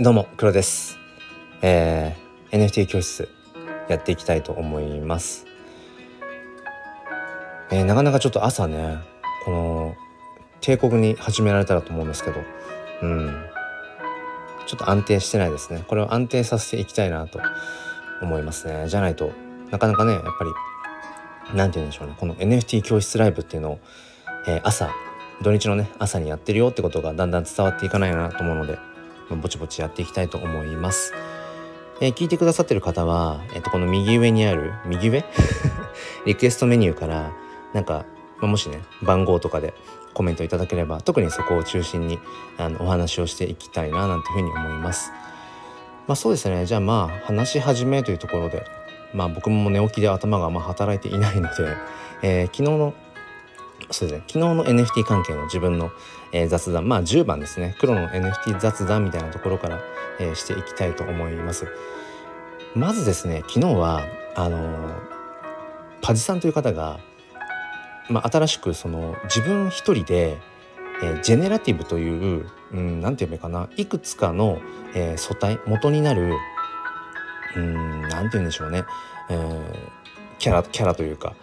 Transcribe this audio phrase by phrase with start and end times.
[0.00, 0.98] どうも、黒です。
[1.62, 3.28] えー、NFT 教室
[3.88, 5.46] やっていきたいと思います。
[7.70, 8.98] えー、なかなかちょっと朝ね、
[9.44, 9.94] この
[10.60, 12.40] 帝国に始められたらと思うんですけど、
[13.02, 13.44] うん、
[14.66, 15.84] ちょっと安定してないですね。
[15.86, 17.38] これを安定させていきたいなと
[18.20, 18.88] 思いますね。
[18.88, 19.30] じゃないと
[19.70, 20.30] なかなかね、やっぱ
[21.52, 23.78] り、なんて言うんでしょうね、この NFT 教室ライブっていうのを、
[24.48, 24.90] えー、朝、
[25.40, 28.76] 土日のね、朝にやってるよってことがだんだん伝わっていかないなと思うので、
[29.30, 31.12] ぼちぼちやっていきたいと思います。
[32.00, 35.24] えー、聞いてくださってる方は、えっ、ー、と、この右上にある、右上？
[36.26, 37.32] リクエストメニューから、
[37.72, 38.04] なんか、
[38.40, 39.74] まあ、もしね、番号とかで
[40.12, 42.18] コメントいただければ、特にそこを中心に
[42.58, 45.12] あのお話をしていきたいな、なんていうふうに思います。
[46.06, 48.64] まあそうですね、じゃあまあ、話し始めというところで、
[49.12, 51.76] まあ僕も寝起きで頭があま働いていないので、
[52.22, 52.94] えー、昨日の
[53.90, 54.24] そうですね。
[54.26, 55.90] 昨日の NFT 関係の自分の、
[56.32, 57.76] えー、雑談まあ10番ですね。
[57.78, 59.80] 黒の NFT 雑談みたいなところから、
[60.20, 61.66] えー、していきたいと思います。
[62.74, 64.02] まずですね昨日は
[64.34, 64.92] あのー、
[66.02, 66.98] パジさんという方が、
[68.08, 70.38] まあ、新しくその自分一人で、
[71.02, 73.68] えー、ジェネラティブという、うん、なんて言うかな。
[73.76, 74.58] いくつかの、
[74.94, 76.32] えー、素体元になる
[77.56, 78.84] うんなんて言うんでしょうね、
[79.30, 80.03] えー
[80.44, 81.34] キャラキャラというか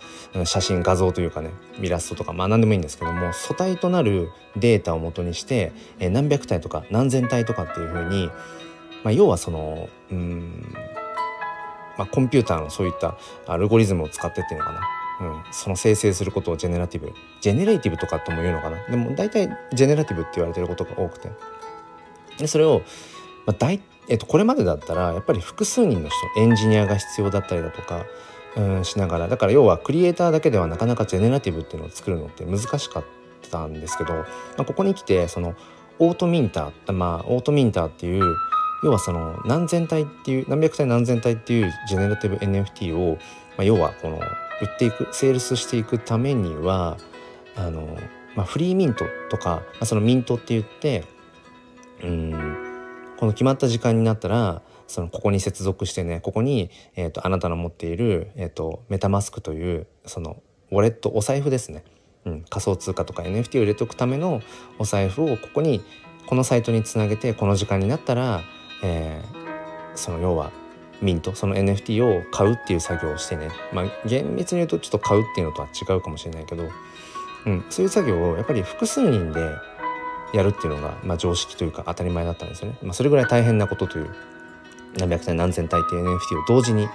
[0.46, 1.50] 写真画像というかね
[1.82, 8.28] イラストとかまあ何でもいいんですけども素体となるデータをもとにして、え何百体とか何千体とかっていうふうに、
[9.04, 10.76] まあ、要はそのうん、
[11.98, 14.82] まあ、コンピューターのそういったアルゴリズムを使ってっていうのかな。
[15.22, 18.84] うん、その生成することを generative generative とかとも言うのかな。
[18.88, 21.32] でも大体 generative って言われてることが多くて。
[22.38, 22.84] でそれを、
[23.48, 28.06] まあ大えっと、これまでだったらやっぱり複数人の人エンジニアが必要だったりだとか
[28.58, 29.28] うんしながら。
[29.28, 33.06] だから要はクリエイターだけではなかなかジェネラティブっていうのを作るのって難しかっ
[33.50, 34.26] たんですけど、ま
[34.60, 35.56] あ、ここに来てその
[36.00, 38.36] オートミンターまあオートミンターっていう
[38.84, 43.18] 要はその何千体っていう何百体何千体っていうジェネラティブ NFT を、
[43.58, 46.98] まあ、要はこの売っていくセールスしていくためには
[47.56, 47.98] あの、
[48.36, 51.06] まあ、フリーミントとか、まあ、そのミントって言って
[52.04, 52.72] うん
[53.18, 61.86] この決まった時間になったらそのここに接続してねここに、えーと、あなたの持っている、えーと、メタマスクというそのウォレットお財布ですね、
[62.26, 64.42] うん、仮想通貨とか NFT を入れておくための
[64.80, 65.82] お財布をここに
[66.26, 68.42] このサイトにつなげてこの時間になったら、
[68.84, 70.52] えー、その要は
[71.02, 76.70] ミントその NFT を買うっていう作業をしてねまあ厳密に言うとちょっと買うっていうのとは違うかもしれないけど、
[77.46, 79.56] うん、そういう作業をやっぱり複数人で
[80.34, 82.78] やるっていうのが、まあ、常識というか当たり前だったんですよね。
[82.82, 84.14] まあ、それぐらい大変なことという
[84.98, 86.88] 何百体何千体っていう NFT を同時に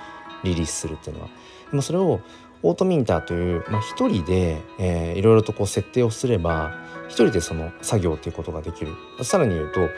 [0.45, 1.29] リリースするっていうのは。
[1.71, 2.21] でもそれを
[2.62, 6.75] オートミンターという、まあ、一人で、えー、いろいろとこう設定をすれば
[7.09, 8.93] 一人でその作業っていうことができる。
[9.23, 9.89] さらに言うと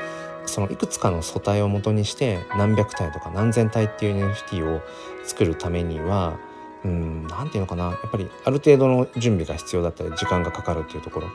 [0.47, 4.81] そのいくつかの素体を元にして何百体とか何千体っていう NFT を
[5.25, 6.39] 作るためには
[6.85, 7.85] うん何て言うのかな。
[7.85, 11.29] やっぱりある程度の準備が必要だったり時間がかかるっていうところ、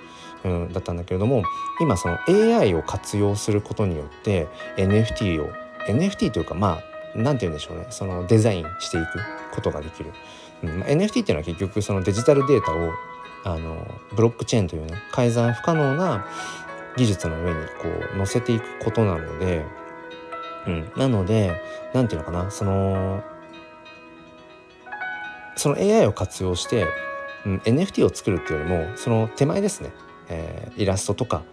[0.45, 1.44] うん、だったんだけれども
[1.81, 4.47] 今その AI を活用することによって
[4.78, 7.88] NFT を NFT というかまあ何て言うんでしょうね。
[7.89, 9.19] そのデザインしていく
[9.53, 10.11] ことができる、
[10.63, 12.91] うんまあ、NFT っていうのは結局そのデジタルデータを
[13.45, 13.85] あの
[14.16, 16.25] ブロックチェーンというね改ざん不可能な
[16.97, 19.66] 技術の上にこう載せていくことなので、
[20.67, 21.61] うん、なので
[21.94, 22.51] 何て言うのかな。
[22.51, 23.23] その
[25.55, 26.88] その AI を活用して、
[27.45, 29.91] うん、NFT を作るっていうよりもその手前ですね、
[30.27, 31.44] えー、イラストとか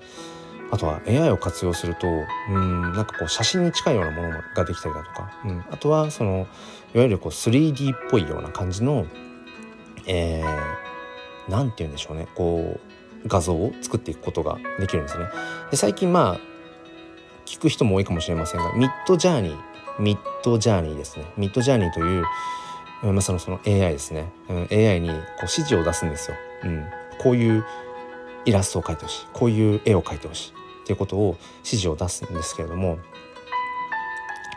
[0.70, 2.06] あとは AI を活用すると
[2.48, 6.46] うんなんかこう写真に近いようなものができたりだとか、うん、あとはその
[6.94, 9.06] いわゆるこう 3D っぽいような感じの
[10.06, 12.26] えー、なんて言うんでしょうね。
[12.34, 12.80] こ
[13.24, 15.26] う画像を作っていくことができるんですね。
[15.70, 16.40] で最近まあ
[17.46, 19.58] 聞く人も多いかもしれませんがミッドジャーニー
[19.98, 21.26] ミッドジャーニーですね。
[21.36, 22.24] ミッドジャーニーという、
[23.02, 26.36] まあ、そのその AI ですね、うん、AI にこう指示を出すんですよ。
[26.64, 26.86] うん、
[27.18, 27.64] こういう
[28.46, 29.26] イラストを描いてほしい。
[29.32, 30.59] こういう絵を描いてほしい。
[30.90, 32.98] っていうことを指示を出すんですけれども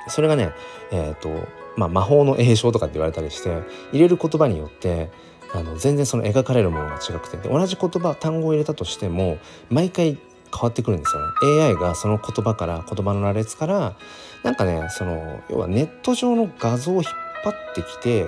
[0.07, 0.51] それがね
[0.91, 1.47] えっ、ー、と
[1.77, 5.11] まあ魔法の映像とかって言われたりして入れる言葉によって
[5.53, 9.37] あの全然その描かれるものが違くて同じ言葉単語を入れたとしても
[9.69, 10.17] 毎回
[10.51, 11.21] 変わってくるんですよ
[11.59, 13.95] ね AI がその言葉から言葉の羅列から
[14.41, 17.03] なんかねその要はネット上の画像を引っ
[17.43, 18.25] 張ってきて、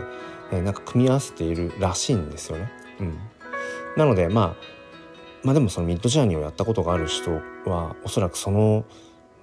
[0.51, 2.71] えー、なんか組み合わせているらしいんですよね。
[2.99, 3.17] うん、
[3.97, 4.75] なのでまあ
[5.45, 8.85] まあでもそのミッドジャーニーをやったことがある人はおそらくその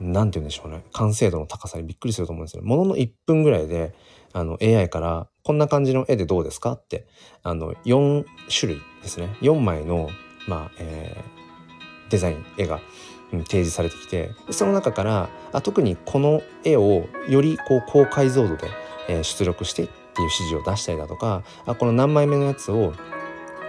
[0.00, 0.84] 何て言うんでしょうね。
[0.92, 2.62] 完成度の高さにびっくりすると思うんですよ。
[2.62, 3.94] ものの1分ぐらいで
[4.32, 6.72] あの AI からこんな感じの絵でどうですか？
[6.72, 7.06] って
[7.42, 9.36] あの4種類ですね。
[9.40, 10.08] 4枚の、
[10.48, 12.80] まあえー、デザイン絵が、
[13.32, 18.68] うん、提示されてきてその中からあ特にこの絵をよりこう高解像度で、
[19.08, 22.94] えー、出力してっていう指示を出したりだとかあこの何枚目のやつを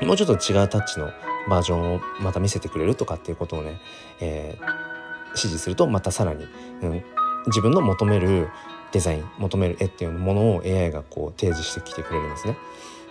[0.02, 1.12] もうちょっと違うタッチの
[1.50, 3.80] バージョンをまた見せてくれるとかっていうことをね、
[4.20, 4.66] えー、
[5.30, 6.46] 指示するとまたさらに、
[6.82, 7.04] うん、
[7.48, 8.50] 自分の求める
[8.92, 12.58] デザイン求める絵っていうものを AI がこう提示してきてくれるんですね。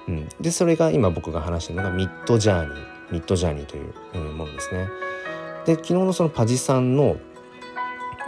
[0.08, 4.88] うん、でそれが今僕が話してるのがミッドジャーニーミッドジャーニーという、うん、ものですね。
[5.67, 7.17] で昨日のそのパジさんの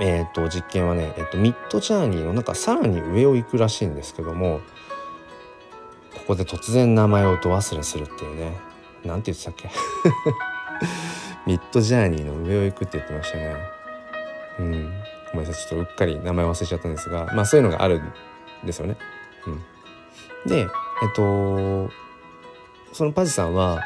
[0.00, 4.60] えーと、実験はね、えーと、ミッドジャーニーの中さらに上を行くらしいんですけども
[6.14, 8.58] ここで突然名前をど忘れするっていうね
[9.04, 9.70] なんて言ってたっけ？
[11.46, 13.54] ミッドジャーニーの上を行くって言ってましたね。
[14.58, 14.92] うん。
[15.32, 17.30] ごめんなさいちょっとうっかり名前忘れちゃったんですが。
[17.34, 18.96] まあそういうのがあるんですよね。
[19.46, 19.60] うん、
[20.50, 20.68] でえっ
[21.14, 21.90] と
[22.92, 23.82] そのパジさんは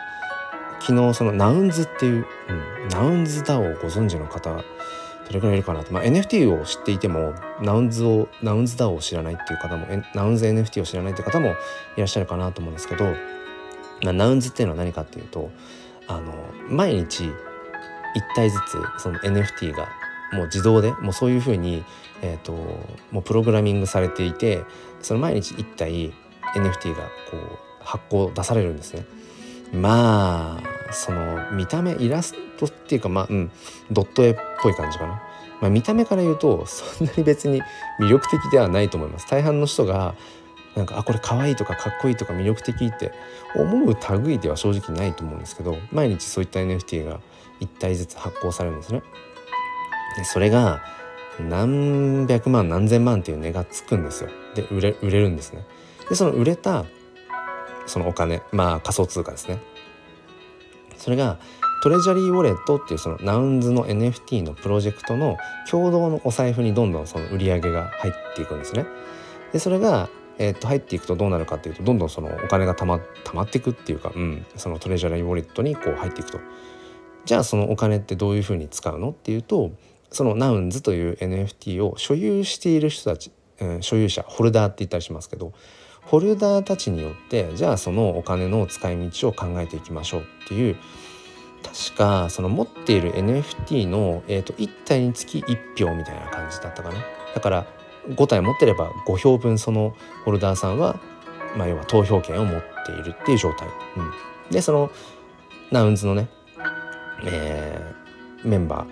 [0.80, 4.62] 昨日そのナウンズっていう、うん、ナウンズダオをご存知の方ど
[5.32, 11.54] れくらいいるかなと、まあ、NFT を知っていてもナウンズをナウンズダオを知らないっていう方もナウンズ NFT を知らないっていう方もい
[11.98, 13.14] らっしゃるかなと思うんですけど、
[14.02, 15.50] まあ、ナウンズっていうのは何かっていうと
[16.06, 16.32] あの
[16.68, 17.32] 毎日1
[18.34, 19.88] 体ずつその NFT が
[20.32, 21.84] もう自動でもうそういうふうに、
[22.22, 22.52] えーと、
[23.10, 24.62] もうプログラミングされていて
[25.00, 26.12] その毎日1体
[26.54, 29.04] NFT がこう発行出されるんですね。
[29.72, 33.50] まあその見た目イラストっていうかまあうん
[33.90, 35.22] ドット絵っぽい感じかな。
[35.60, 37.60] まあ、見た目から言うとそんなに別に
[38.00, 39.26] 魅力的ではないと思います。
[39.28, 40.14] 大半の人が
[40.78, 43.12] なんかあこれ可愛いとかかっこいいとか魅力的って
[43.56, 47.20] 思う類では正直ないと思うんですけど毎日そういった NFT が
[47.60, 49.02] 1体ずつ発行されるんですね。
[50.16, 50.80] でそれが
[51.40, 54.30] 何百万何千万っていう値がつくんですよ。
[54.54, 55.66] で売れ売れるんですね。
[56.08, 56.84] でその売れた
[57.86, 59.58] そのお金まあ仮想通貨ですね。
[60.96, 61.38] それが
[61.82, 65.36] トレジャリーウォレットっていうそのナウンズの NFT のプロジェクトの
[65.68, 68.86] 共同のお財布にどんどんその売り上げが入っていくんですね。
[69.52, 70.08] でそれが
[70.38, 76.40] えー、と入っていくとどうなるかっていうとどんどんそのお金がたまたまっていくっていうか、うん、そのトレジャリーウォレットにこう入っていくと。
[77.24, 79.72] じゃあそのお金ってどういうふうに使うのっていうと
[80.10, 83.30] そのナウンズという NFT を所有している人たち、
[83.60, 85.52] うん、所有者ホルダーって言ったりしますけど
[86.02, 90.76] ホルダーたちによってじゃあそのお金の使い道を考えていきましょうっていう
[91.62, 96.94] 確かその持っている NFT の、えー、と1体につき1票みたいな感じだったかな。
[97.34, 97.66] だから
[98.08, 99.94] 5体持ってれば5票分その
[100.24, 101.00] ホルダーさんは、
[101.56, 104.12] まあ、要は投票権を持っているっていう状態、うん、
[104.50, 104.90] でその
[105.70, 106.28] ナウンズのね、
[107.24, 108.86] えー、メンバ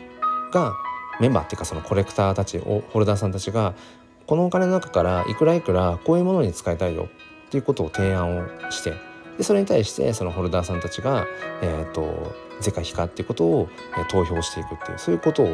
[0.50, 0.74] ーが
[1.20, 3.74] メンバーっていうかそのコレクターたちをホルダーさんたちが
[4.26, 7.08] このお金の中からいくらいくらこういうものに使いたいよ
[7.46, 8.94] っていうことを提案をして
[9.38, 11.26] でそれに対してそのホルダーさんたちが、
[11.62, 15.46] えーと、是か非かっていうことを、えー、投票していくっていうそういうことを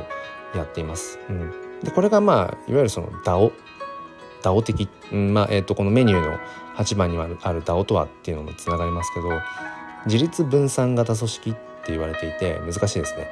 [0.54, 1.18] やっています。
[1.28, 3.52] うん、でこれがまあいわゆるその DAO
[4.42, 6.38] DAO 的、うんまあえーと、このメニューの
[6.76, 9.28] 8番にあるある DAO とはっていうのもつながりますけど
[10.06, 13.28] 自立分散型組織って言われていて難しいですね。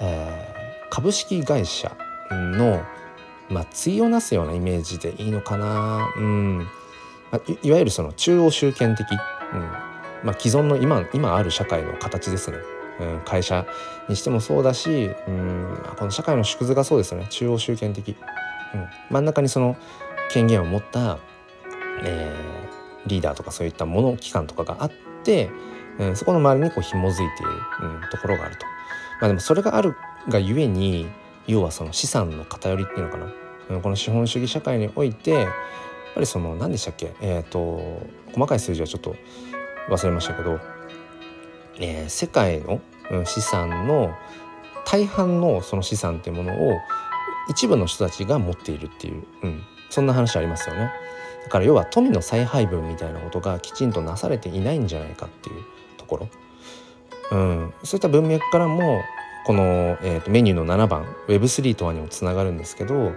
[0.00, 0.64] えー
[0.94, 1.90] 株式会社
[2.30, 2.80] の、
[3.48, 6.58] まあ、対をなすようなイメージでいいのかな、うん。
[7.32, 9.60] まあ、いわゆるその中央集権的、うん。
[10.22, 12.58] まあ、既存の今今ある社会の形ですね。
[13.00, 13.66] うん、会社
[14.08, 17.26] にしてもそうだし、うん、この社会の縮図がそうですよね。
[17.30, 18.16] 中央集権的、うん、
[19.10, 19.76] 真ん中にその
[20.30, 21.18] 権限を持った、
[22.02, 24.92] えー、リーダーとかそういったもの機関とかがあっ
[25.22, 25.50] て、
[25.98, 27.32] うん、そこの周りにこう紐づいている、
[27.82, 28.66] うん、ところがあると。
[29.20, 29.94] まあ、でもそれがある
[30.28, 31.06] がゆえに
[31.46, 33.80] 要はその資産の偏りっていうのかな。
[33.80, 35.50] この資本主義社会においてやっ
[36.14, 37.14] ぱりその何でしたっけ？
[37.20, 39.16] えっ、ー、と細かい数字はちょっと
[39.88, 40.60] 忘れましたけど、
[41.78, 42.80] えー、世界の
[43.24, 44.14] 資産の
[44.84, 46.78] 大半のその資産っていうものを
[47.48, 50.90] 一部の人たちが持っているっていう、うん、そんな話ありますよね。
[51.44, 55.62] だから要は富の再配分みたいなことがきちんとなされていないんじゃないかっていう
[55.98, 56.28] ところ、
[57.32, 59.02] うん、そういった文脈からも
[59.44, 63.12] この、えー、とメニューの7番 Web3 とはにもつながるんですけど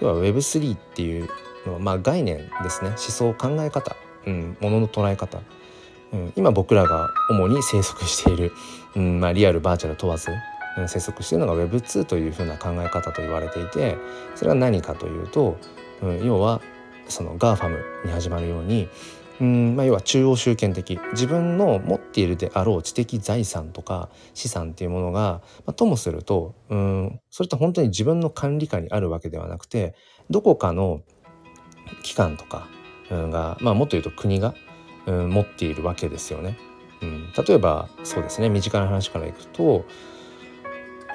[0.00, 1.28] 要は Web3 っていう
[1.66, 2.90] のは、まあ、概念ですね。
[2.90, 3.96] 思想考え方、
[4.26, 5.40] うん、ものの捉え方、
[6.12, 8.52] うん、今僕らが主に生息している、
[8.96, 10.30] うんまあ、リアルバーチャル問わず、
[10.76, 13.96] うん、生息しているのが Web2 というふうな考え方と言われていて
[14.34, 15.58] それは何かというと、
[16.02, 16.60] うん、要は
[17.08, 18.88] その GAFAM に始まるように
[19.40, 29.94] うんまあ、要は中央集権的自分の持っているであろう知的財産とか資産っていうものが、まあ、ともするとうんそれって本当に自分の管理下にあるわけではなくて
[30.28, 31.02] どこかの
[32.02, 32.68] 機関とか
[33.10, 34.54] が、まあ、もっと言うと国が、
[35.08, 36.56] うん、持っているわけですよね。
[37.02, 39.84] うん、例えばそうですね身近な話からいくと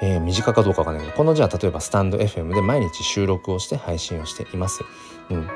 [0.02, 4.84] えー、短かどうかわかんないけどこのじゃあ例えばスタンド FM で毎日収録をして配信をしています。
[5.30, 5.46] うん、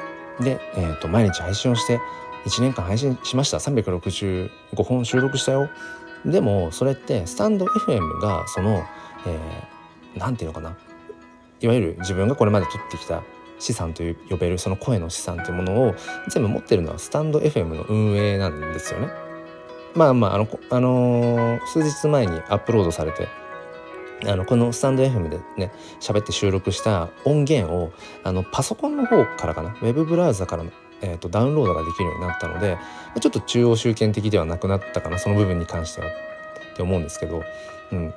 [0.40, 2.00] で、えーと、毎日配信をして
[2.47, 4.50] 1年間配信しました365
[4.85, 5.68] 本収録したよ。
[6.25, 8.85] でもそれってスタンド FM がその
[10.16, 10.76] 何、えー、て言うのかな
[11.61, 13.23] いわゆる自分がこれまで取ってきた
[13.59, 15.95] 資産という呼べるその声の資産というものを
[16.29, 19.09] 全部持ってるのはスタンド FM の運営なんですよね。
[19.95, 23.27] まあまああの、あのー、数日前にアップロードされて
[24.27, 27.93] あのこのスタンド FM でね喋って収録した音源を
[28.25, 30.65] あのパソコンの方からかなウェブブラウザから、
[31.03, 32.79] えーと、ダウンロードができるようになったので
[33.21, 37.43] ちょっと中央集権的ではなくなったかなその部分に関してはって思うんですけど、
[37.93, 38.15] うん、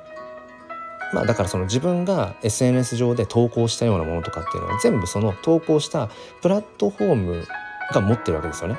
[1.12, 6.08] まあだからその自分が SNS 上で投稿したようなものとかっていうのは全部その投稿した
[6.40, 7.44] プラットフォーム
[7.92, 8.78] が持ってるわけですよね。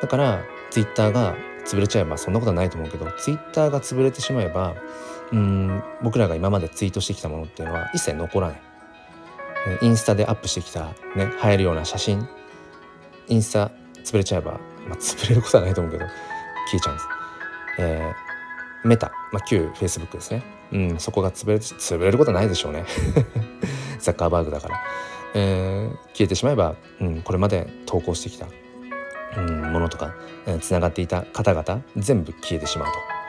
[0.00, 4.74] だから Twitter が潰れちゃえばそんなことはないと思うけど Twitter が潰れてしまえば
[5.32, 8.62] うん僕らが今までツイートしてきたものっていうのは一切残らない。
[9.82, 12.26] インスタでアップしてきたね流行るような写真
[13.28, 13.70] インスタ
[14.04, 14.52] 潰れちゃえば、
[14.88, 16.06] まあ、潰れることはないと思うけど
[16.70, 17.08] 消えちゃうんです。
[17.78, 20.59] えー、メタ、まあ、旧 Facebook ですね。
[20.72, 22.84] うん、そこが潰れ潰れることはないでしょうね。
[23.98, 24.80] ザッカーバーグだから。
[25.34, 28.46] えー、消えてしまえば、うん、これまで投稿してきた、
[29.36, 30.14] うん、ものとか
[30.60, 33.20] つな、えー、がっていた方々全部消えてしまうと。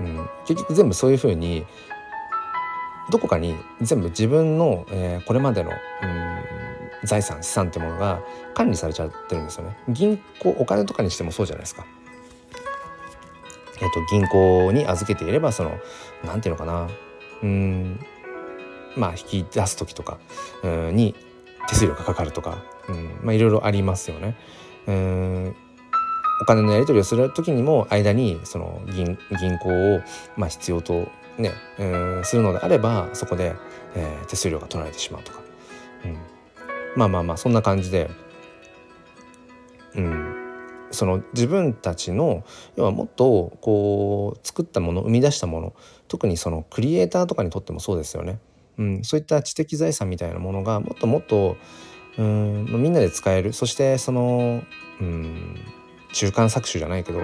[0.00, 1.64] うん、結局全部そういうふうに
[3.10, 6.06] どこかに全部自分の、えー、これまでの、う
[7.04, 8.22] ん、財産資産ってものが
[8.54, 9.76] 管理されちゃってるんですよね。
[9.88, 11.84] 銀行お金とかにしてもそうじゃないですか。
[13.76, 15.78] えーと、銀行に預けていればその
[16.24, 16.88] 何て言うのかな。
[17.42, 18.00] うん。
[18.96, 20.18] まあ引き出す時とか
[20.62, 21.14] に
[21.68, 23.20] 手数料がかかるとか、うん。
[23.22, 24.36] まあ、いろいろありますよね。
[24.86, 25.56] うん。
[26.40, 30.00] お金のやり取りをする時にも間にその銀銀行を
[30.36, 31.84] まあ必要とね、う
[32.20, 33.54] ん、するのであればそこで、
[33.94, 35.40] えー、手数料が取られてしまうとか、
[36.04, 36.18] うん、
[36.96, 38.10] まあまあまあそんな感じで、
[39.94, 40.43] うん、
[40.94, 42.44] その自分たちの
[42.76, 45.74] 要はもっとこう作ったもの生み出したもの
[46.08, 48.38] 特にそのクリエイターとかにとってもそうですよね。
[48.78, 51.56] うん、そういった知的財産みたいなものがもっともっと
[52.16, 53.52] うんみんなで使える。
[53.52, 54.62] そしてその
[55.00, 55.58] うん
[56.12, 57.20] 中間搾取じゃないけど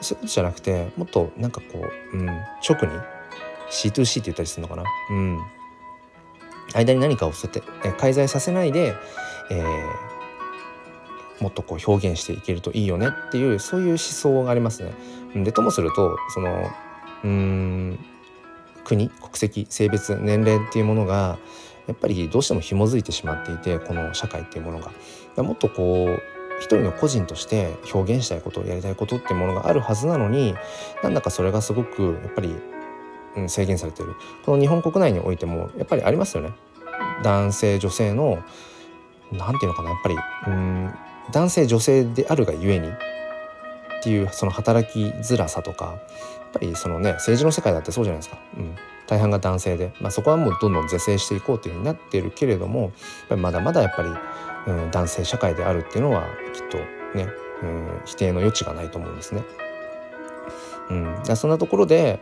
[0.00, 1.66] そういうことじゃなくてもっとなんかこ
[2.12, 2.98] う、うん、直に
[3.70, 5.38] C2C って言ったりするのかな、うん、
[6.74, 8.94] 間に何かをそうやって介在させないで、
[9.50, 10.13] えー、
[11.40, 14.92] もっとこう表現していけるといいよねっていうそういう思想がありますね。
[15.44, 16.70] でともするとその
[17.24, 17.98] うん
[18.84, 21.38] 国国籍性別年齢っていうものが
[21.86, 24.92] やっぱりどうしても紐づいてしまっていてこの社会っていうものが。
[25.36, 26.22] もっとこう
[26.60, 30.54] 一人の個人として表現したいことやりたいことっていうものがあるはずなのに
[31.02, 32.54] なんだかそれがすごくやっぱり、
[33.36, 34.14] うん、制限されている。
[34.44, 36.52] この日本国内においてもやっぱりありますよね。
[37.24, 38.38] 男性女性の
[39.32, 40.94] 何て言うのかなやっぱりうん
[41.32, 42.92] 男性女性であるがゆえにっ
[44.02, 45.96] ていうその働きづらさとかやっ
[46.52, 48.76] ぱりそのね政治の世界だってそうじゃないですか、うん、
[49.06, 52.92] 大半が男性で、まあ、そこはもうどんどん是正していこうというふうになっているけれどもやっ
[53.30, 54.08] ぱりまだまだやっぱり、
[54.72, 56.78] うん、男性社会であるっていうのはきっと
[57.16, 57.28] ね、
[57.62, 59.42] うん、否定の余地がないと思うんですね。
[60.90, 62.20] うん、そんなところで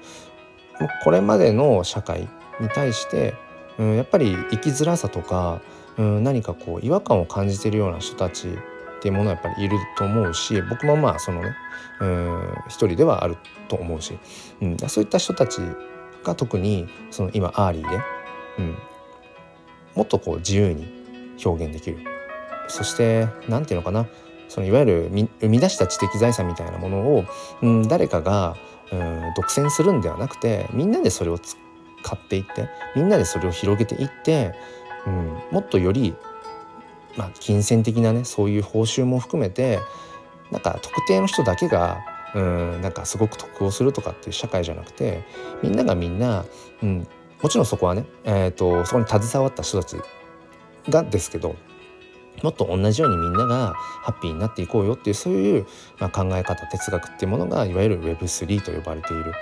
[1.02, 2.28] これまでの社会
[2.60, 3.34] に対して、
[3.78, 5.60] うん、やっぱり生きづらさとか、
[5.98, 8.56] うん、何かこう違和感を感じているような人たち
[9.02, 11.56] っていうものはやっぱりいると思うし僕もまあそのね、
[12.00, 14.16] うん、一人ではあると思うし、
[14.60, 15.60] うん、そういった人たち
[16.22, 18.00] が特にその今 early で、
[18.60, 18.76] うん、
[19.96, 20.86] もっとこう自由に
[21.44, 21.98] 表現できる。
[22.68, 24.06] そして何て言うのかな
[24.48, 27.24] そのいわゆる生み出した知的財産みたいなものを、
[27.60, 28.56] うん、誰かが、
[28.92, 31.56] うん、独占するんではなくてみんなでそれを使
[32.14, 34.54] っていってみんなでそれを広げていって、
[35.06, 36.14] うん、もっとより、
[37.16, 39.80] まあ、金銭的なねそういう報酬も含めて
[40.50, 42.04] なんか特定の人だけが
[42.34, 45.22] うんなんかすごく得をするとかっていう社会じゃなくて
[45.62, 46.44] みんながみんな、
[46.82, 47.06] うん、
[47.42, 49.96] もちろんそこはね、えーと、そこに携わった人たち
[50.88, 51.56] がですけど
[52.42, 55.66] もっと同じようにみんながハッピーになっていこうよっていうそういう、
[55.98, 59.34] まあ、考え方哲学っていうものがいわゆる Web3 と呼ばれている、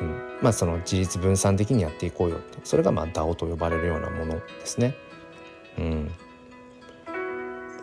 [0.00, 4.96] うん、まあその自立分散的にやっていこうよってそれがまあ DAO と呼ばれるようなものですね。
[5.78, 6.10] うん、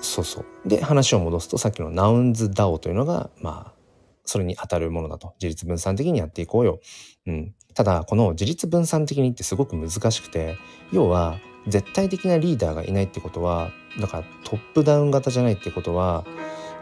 [0.02, 3.82] そうそうで話を戻すとさっきのナウンズ DAO というのがまあ
[4.26, 5.34] それに当たるものだと。
[5.42, 6.80] 自立分散的にやっていこうよ。
[7.28, 7.54] うん。
[7.74, 10.58] ただ、この自立分散的にってすごく難しくて、
[10.92, 16.26] 要は、絶対的なリーダーがいないってことは、だからトップダウン型じゃないってことは、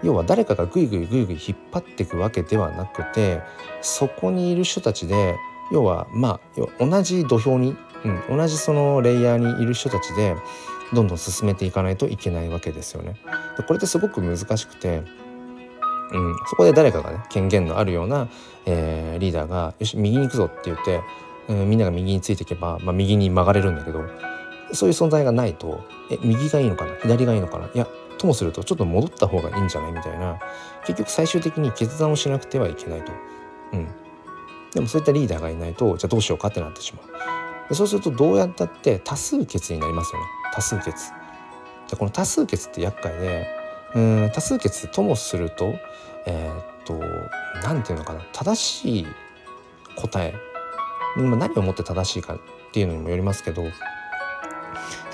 [0.04, 3.42] 要は誰かがグイグイグイグイ引っ張っていくわけではなくて、
[3.82, 5.36] そこにいる人たちで、
[5.72, 6.40] 要はま
[6.80, 7.76] あ同じ土俵に、
[8.30, 10.36] うん、同じそのレイヤーにいる人たちで
[10.94, 13.16] どんどん進めていかないといけないわけですよね。
[13.58, 15.04] でこれってすごく難しくて、
[16.12, 18.28] うん、そこで誰かがね権限のあるような、
[18.66, 21.02] えー、リーダーが「よし右に行くぞ」って言って、
[21.48, 24.04] うん、みんなが右についていけば、まあ、右に曲がれるんだけど
[24.74, 30.40] そういう存在がないと「え右がいいのかな左がいいのかないやともするとちょっと戻った方がいいんじゃないみたいな
[30.86, 33.12] 結局最終的に決断をしなくてはいけないと。
[33.74, 33.88] うん、
[34.74, 37.49] でもそういったリーダーがいないとじゃあどうしようかってなってしまう。
[37.70, 40.26] でそうするとどうやったって多数決になりますよね。
[40.54, 41.12] 多数決。
[41.90, 43.48] でこの多数決って厄介で
[43.96, 45.74] うん多数決ともすると
[46.26, 46.94] えー、っと
[47.64, 48.22] 何て言うのかな。
[48.34, 49.08] 正しい
[49.96, 50.34] 答え。
[51.18, 52.40] 何をもって正しいかっ
[52.72, 53.64] ていうのにもよりますけど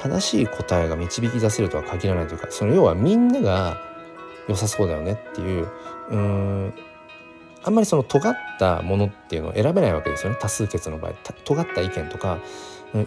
[0.02, 3.78] 正しい答えが導き出せるとは限らないというかその要はみんなが
[4.48, 5.68] 良さそうだよねっていう
[6.12, 6.74] うん
[7.66, 12.40] あんまりその尖ったものっていうのを選べないわけですよね多数決の場合尖った意見とか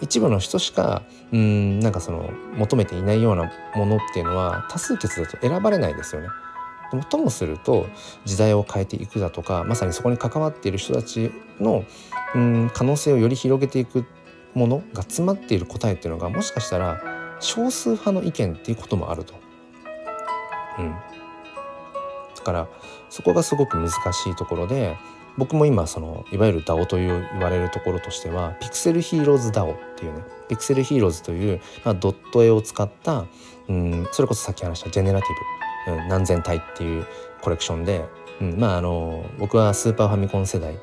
[0.02, 6.28] 一部の人しかうんなんかその求めていないようなものっていうのは多数決だと選ばれないですよね。
[6.90, 7.86] でもともすると
[8.24, 11.84] 時代を変えていくだとかまさにそこに関わっている人たちの
[12.34, 14.04] うん可能性をより広げていく
[14.54, 17.00] ものが詰まっている答えっていうのがもしかしたら
[17.40, 19.34] 少数派の意見っていうこともあると。
[20.78, 20.94] うん、
[22.36, 22.68] だから
[23.10, 24.96] そこがすごく難しいところで
[25.36, 33.26] 僕も今そのいわゆる DAO という言われるところとしてはピクセルヒーローズ DAO っていうね PixelHeroes という、まあ、ドット絵を使った
[33.68, 37.06] うんそれこそさっき話したジェネラティブ、うん、何千体っていう
[37.40, 38.04] コレクションで、
[38.40, 40.76] うん、まああの僕はスーパーファミコン世代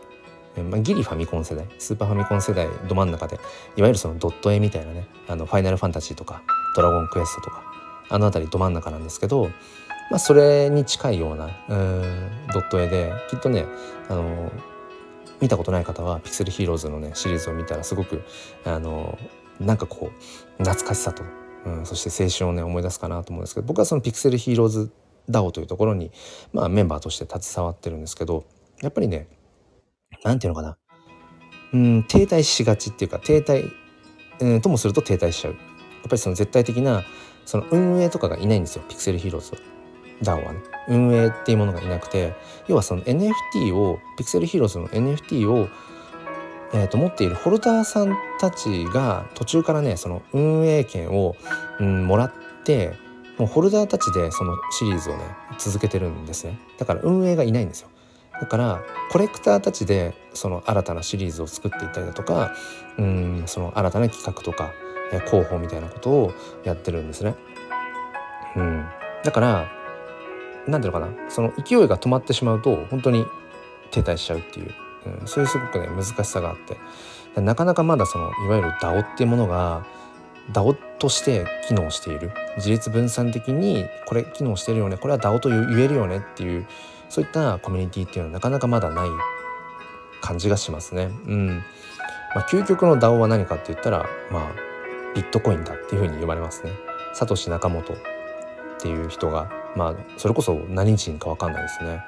[0.63, 3.35] まあ、ギリファミコン世代スーパーファミコン世代ど真ん中で
[3.75, 6.43] いわゆるそのドット絵みたいなねあのファイナルファンタジーとか
[6.77, 7.63] ドラゴンクエストとか
[8.07, 9.49] あの辺りど真ん中なんですけど
[10.09, 13.65] まあ、それに近いようなうんドット絵できっとね
[14.09, 14.51] あの
[15.41, 18.23] 見たことない方はピクセルヒーローズのねシリーズを見たらすごく
[18.63, 19.17] あの
[19.59, 20.11] なんかこ
[20.59, 21.23] う懐かしさと、
[21.65, 24.91] うん、そして青春をね思い出すかなと思うんですけど僕はそのピクセルヒーローズ
[25.29, 26.11] DAO というところに、
[26.53, 28.45] まあ、メンバーとして携わってるんですけど
[28.81, 29.27] やっぱりね
[30.23, 30.77] 何て言うのかな
[31.73, 33.71] うん停滞しがちっていうか停滞、
[34.39, 35.61] うん、ともすると停滞しちゃうやっ
[36.03, 37.03] ぱりその絶対的な
[37.45, 39.74] その運営とかがいないんですよピクセルヒーローズは。
[40.21, 42.33] DAO はね運営っていうものがいなくて
[42.67, 45.67] 要はその NFT をピクセルヒーローズの NFT を、
[46.73, 51.35] えー、と持っているホルダーさんたちが途中からねその運営権を、
[51.79, 52.93] うん、もらって
[53.37, 55.23] もうホルダーたちでそのシリーズをね
[55.57, 56.57] 続けてるんですね。
[56.77, 57.89] だから運営がいないんですよ。
[58.39, 62.53] だからコレクターたちでその新たなシリーズを作っていったりだとか
[62.97, 64.71] うんその新たな企画とか、
[65.11, 67.35] え広報みたいなことをやってるんですね。
[68.55, 68.85] うん、
[69.23, 69.71] だから
[70.67, 71.29] 何ていうのかな？
[71.29, 73.25] その勢いが止まってしまうと本当に
[73.91, 74.73] 停滞しちゃうっていう、
[75.21, 76.77] うん、そういうすごくね難しさがあって。
[77.41, 79.85] なかなかまだそのいわゆる DAO っていうものが
[80.53, 82.31] DAO として機能している。
[82.55, 84.95] 自立分散的にこれ機能してるよね。
[84.95, 86.65] これは DAO と言えるよねっていう
[87.09, 89.09] そういったコミュニティっていうのはなかなかまだない
[90.21, 91.11] 感じがしますね。
[91.27, 91.63] うん。
[92.33, 94.51] まあ、究極の DAO は何かって言ったらまあ
[95.13, 96.71] ビットコインだっていうふうに言われますね。
[97.13, 97.97] サトシ・ナカモトっ
[98.79, 102.01] ていう人がまあそれこそ何人か分かんないですね。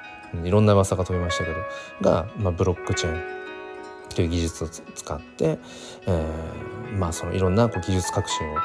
[0.43, 1.57] いろんな噂が飛びましたけど。
[2.01, 3.37] が、まあ、ブロックチェーン
[4.13, 5.57] という技術を使って、
[6.05, 8.59] えー、まあそのいろんなこう技術革新を、うん、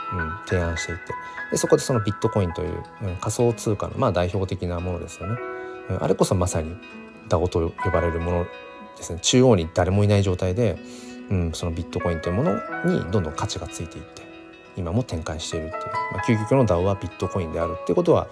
[0.47, 1.05] 提案していって。
[1.53, 5.37] でそこでそのビットコインという、うん、仮想通貨のまあ代表的なものですよね、
[5.91, 6.75] うん、あれこそまさに
[7.29, 8.47] DAO と呼ばれるもの
[8.97, 9.19] ですね。
[9.21, 10.79] 中央に誰もいない状態で、
[11.31, 12.55] うん、そのビットコインというもの
[12.87, 14.23] にどんどん価値がついていって
[14.77, 18.29] 今も展開しているっていう、まあ、究極の DAO はビットコインであるっていうことは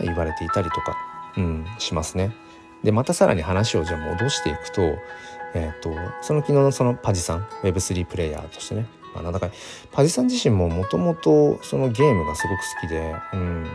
[0.00, 0.96] 言われていたりとか、
[1.36, 2.34] うん、しますね。
[2.84, 4.82] でまたさらに話をじゃあ戻していくと,、
[5.54, 5.90] えーと、
[6.22, 9.50] その昨日のそのパジさん Web3 プレイヤーとしてね、まあ、なんだか
[9.90, 13.66] パジさん自身ももともとそのゲームがすごく好きでうん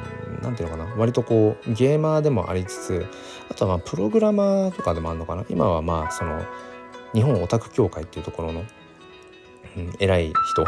[0.43, 3.05] 何ていうのかな割とこうゲーマーでもありつつ
[3.49, 6.45] あとはまあプログラマーとかでもあるのかな今はまあその
[7.13, 8.63] 日本オタク協会っていうところの、
[9.77, 10.65] うん、偉い人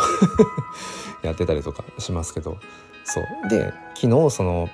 [1.21, 2.57] やってたりとかしますけど
[3.03, 4.69] そうで昨日その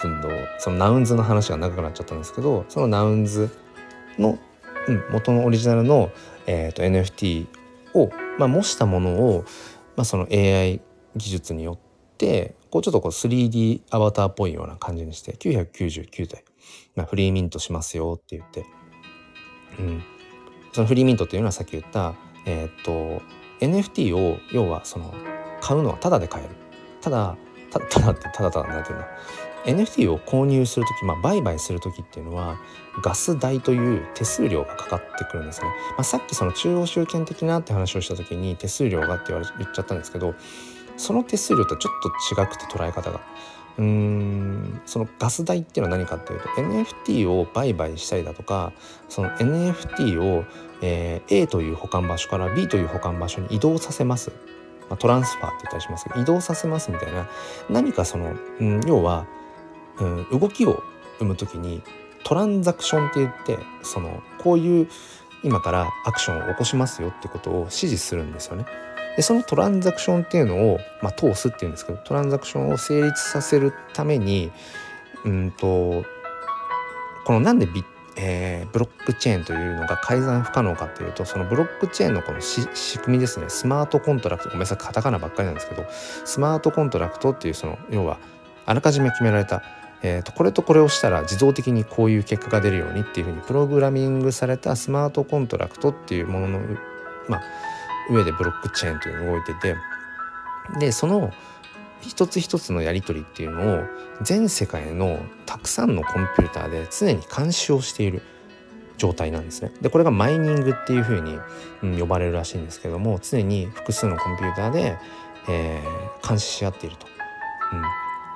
[0.00, 0.28] ちょっと
[0.58, 3.50] そのナウンズの話が長くなっちゃったんですけどそのナウンズ
[4.18, 4.38] の、
[4.88, 6.10] うん、元のオリジナルの、
[6.46, 7.46] えーと、NFT
[7.94, 9.44] を、まあ、模したものを、
[9.96, 10.80] まあ、その AI
[11.16, 16.44] 技術によってこうちょっとこう 3D アバターっぽいような感じにして999体、
[16.96, 18.66] まあ、フリーミントしますよって言って、
[19.78, 20.02] うん、
[20.72, 22.14] そのフリーミントっていうのはさっき言った
[22.46, 23.22] えっ、ー、と
[23.60, 25.14] NFT を要はその
[25.60, 26.54] 買うのはタダで買える。
[27.00, 27.36] ただ
[27.70, 29.04] たただってただただなんていうの
[29.64, 32.58] NFT を購入する時、まあ、売買する時っていうのは
[33.02, 40.34] ガス代という手数料がかかってくるんですね、まあ、さっきその中央集権的なって話をした時に手数料がって言われ言っちゃったんですけど
[40.96, 43.20] その手数料とはちょっと違くて捉え方が。
[43.76, 48.72] うーんそのガス代っていうのは何かっていうと NFT を売買したりだとか
[49.08, 50.44] その NFT を、
[50.80, 54.30] えー、A という保管場所から B という保管場所に移動させます、
[54.88, 57.28] まあ、トランスファーって言ったりしますけど移動させますみたいな
[57.68, 59.26] 何かその、うん、要は、
[59.98, 60.82] うん、動きを
[61.18, 61.82] 生む時に
[62.24, 64.88] トランザクションって言ってそのこういう
[65.42, 68.64] 今からアクションを起こしますよってことを指示するんですよね。
[69.16, 74.50] でそのトランザクションっていうのを、まあ、通すっていうんですけどトランザクションを成立させるために
[75.24, 76.04] うんと
[77.24, 77.84] このなんでビ、
[78.16, 82.66] えー、ブロックチェーンというのが改ざん不可能かっていうとそのブロックチェーンのこの仕
[82.98, 83.46] 組みですね。
[83.48, 84.48] スマートコントラクト。
[84.48, 84.78] ごめんなさい。
[84.78, 88.18] カタカナばっかりなんですけどスマートコントラクトっていうその要は
[88.66, 89.62] あらかじめ決められた
[90.06, 96.60] えーと、これとこれをしたら自動的にこういう結果が出るようにっていうふうにプログラミングされたスマートコントラクトっていうものの、
[97.26, 97.42] まあ、
[98.10, 99.76] 上でブロックチェーンというのが動いてて
[100.78, 101.32] でその
[102.02, 103.84] 一つ一つのやり取りっていうのを
[104.20, 108.20] 全世界のたくさんのコンピューターで常に監視をしている
[108.98, 109.72] 状態なんですね。
[109.80, 111.38] でこれがマイニングっていうふうに、
[111.82, 114.98] うん、呼ばれるらしいんですけども常に複数のコンピューターで、
[115.48, 117.06] えー、監視し合っていると。
[117.72, 117.82] うん、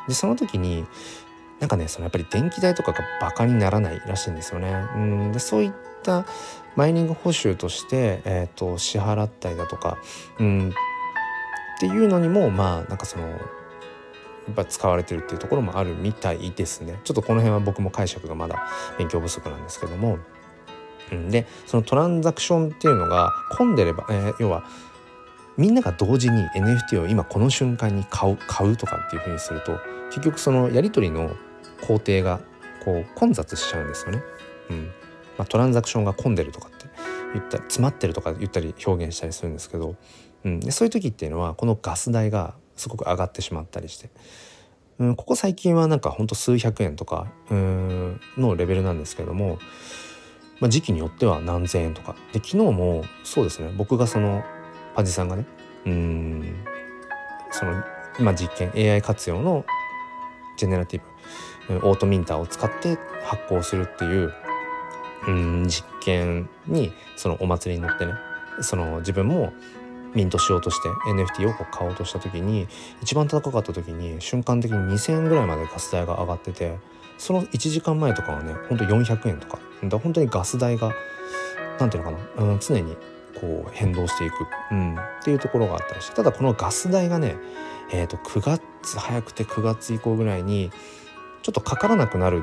[0.08, 0.86] でその時に
[1.60, 4.72] なんかねそのやっぱり電気代とかがバカにならないらしいんですよね。
[4.94, 6.24] うん、でそういった
[6.76, 9.98] マイニング報酬として、えーと、支払ったりだとか、
[10.38, 13.34] うん、っていうのにもまあなんかそのや
[14.52, 17.00] っぱ使われてるっていうところもあるみたいですね。
[17.04, 20.18] ちょっとこの辺は僕も解釈がまだ勉強不足なんですけども。
[21.10, 24.64] うん、でそのトランザクションっていうのが混んでれば、えー、要は
[25.56, 29.78] みんなが同時に NFT を今この瞬間に買う買うとかっていうふうにすると
[30.10, 31.30] 結局そのやり取りの
[31.80, 32.40] 工程が
[32.84, 34.22] こう混雑しちゃうんですよね。
[34.70, 34.86] うん。
[35.36, 36.86] まあ、トランザクションが混んでるとかって
[37.34, 39.94] 言ったり詰まってるとか言ったり表現したりするんですけど、
[40.44, 44.10] うん、でそういう時っていうのはこのガス代がすごく上がってしまったりして、
[44.98, 49.58] うん、ここ最近はなんかほんと数百円とかうんのレベルなんですけども、
[50.60, 52.16] まあ、時期によっては何千円とか。
[52.32, 53.72] で昨日もそうですね。
[53.76, 54.42] 僕がその
[54.94, 55.46] パジさんがね
[55.86, 56.64] うん。
[57.50, 57.82] その
[58.18, 59.64] 今実験 AI 活用の
[60.56, 61.06] ジェネラティブ
[61.70, 64.32] オートミンターを使って発行するっていう
[65.26, 68.14] うん実験にそのお祭りに乗ってね
[68.60, 69.52] その自分も
[70.14, 72.66] ミントしようとして NFT をこう買おうとした時に
[73.02, 76.78] 一番高かった時に瞬間的に2,000円ぐらいまでガス代が上がってて
[77.18, 79.58] その1時間前とかはねほんと400円とか。
[79.84, 80.92] だ本当にガス代が
[81.78, 82.96] 何ていうのかな、うん、常に
[83.40, 84.34] こう変動していく、
[84.72, 86.16] うん、っていうところがあったりして。
[86.16, 87.36] ただこのガス代がね、
[87.92, 90.72] えー、と9月早くて9月以降ぐらいに
[91.48, 92.42] ちょっとかからなくなる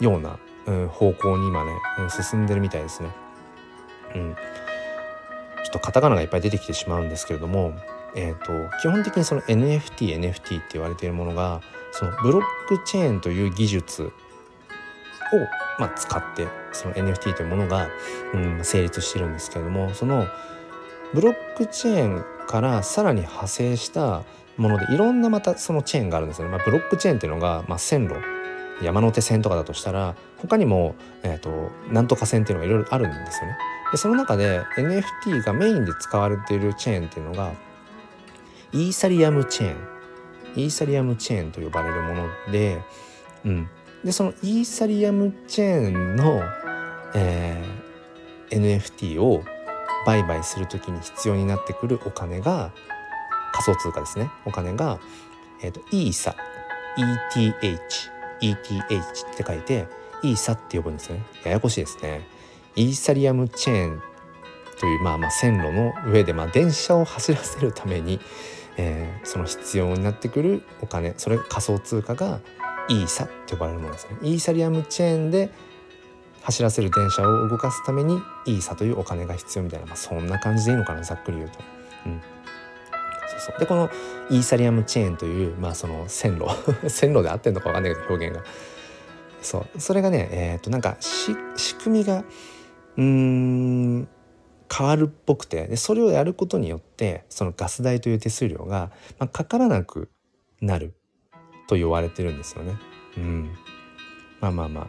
[0.00, 3.10] ようなうん、方向に今ね、うん、進んでるみたいですね。
[4.14, 4.40] うん、ちょ
[5.68, 7.74] っとカタカナがいっぱい出てきてしまうんですけれども、
[8.14, 14.10] えーと、基本的にその NFT NFT って言われているものがそのブロックチェーンという技術を、
[15.78, 17.88] まあ、使ってその NFT というものが、
[18.34, 20.26] うん、成立してるんですけれどもその
[21.14, 24.22] ブロックチェーンからさらに派生した
[24.62, 26.52] ものでいろんなまたそのチェーンがあるんですよね。
[26.52, 28.14] まあ、ブロックチェーンっていうのが、まあ、線路
[28.80, 33.56] 山手線とかだとしたら他にも、えーと、なんとか線っていうのがいろいろあるんですよね。
[33.90, 37.52] でその中で NFT がメインで使われているチェーンっていうのが
[38.72, 39.92] イーサリアムチェーン
[40.56, 42.80] イーサリアムチェーンと呼ばれるもので,、
[43.44, 43.68] うん、
[44.02, 46.42] でそのイーサリアムチェーンの、
[47.14, 49.44] えー、NFT を
[50.06, 52.72] 売買する時に必要になってくるお金が
[53.52, 54.30] 仮想通貨ですね。
[54.44, 54.98] お金が、
[55.60, 56.34] えーと、とイーサ
[56.96, 57.52] ETH
[58.40, 59.86] ETH って書いて
[60.22, 61.22] イーサって呼ぶんですね。
[61.44, 62.26] ややこしいですね。
[62.76, 64.02] イーサリアムチェーン
[64.78, 68.20] というまあまあ線路の上でまあ電車を走らせるために、
[68.76, 71.14] えー、その必要になってくるお金。
[71.16, 72.40] それ仮想通貨が
[72.88, 74.16] イーサって呼ばれるものですね。
[74.22, 75.50] イーサリアムチェーンで
[76.42, 81.02] 走らせる電車を動かすためにイーサというお金が必要みたいな、まあ、そんな感じでいいのかな。
[81.02, 81.58] ざっくり言うと。
[82.06, 82.20] うん。
[83.42, 83.58] そう。
[83.58, 83.90] でこの
[84.30, 86.46] イーサリアムチェーンという、まあ、その線路。
[86.88, 88.44] 線路で合ってんのか分かんないけど表現が。
[89.40, 89.80] そう。
[89.80, 91.34] それがねえっ、ー、となんか仕
[91.76, 92.24] 組みが
[92.96, 94.08] うん
[94.72, 95.66] 変わるっぽくて。
[95.66, 100.08] でそれをやることによってそのガス代という手数料が、まあ、かからなく
[100.60, 100.94] なる
[101.66, 102.76] と言われてるんですよね。
[103.16, 103.50] うん、
[104.40, 104.86] まあまあまあ。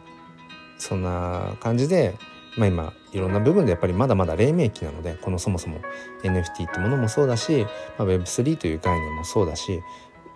[0.78, 2.16] そんな感じで
[2.58, 5.82] まあ、今いろんな部分でやっぱりまだまだ黎明期なのでこのそもそも
[6.24, 7.66] NFT ってものもそうだし、
[7.98, 9.82] まあ、Web3 という概念もそうだし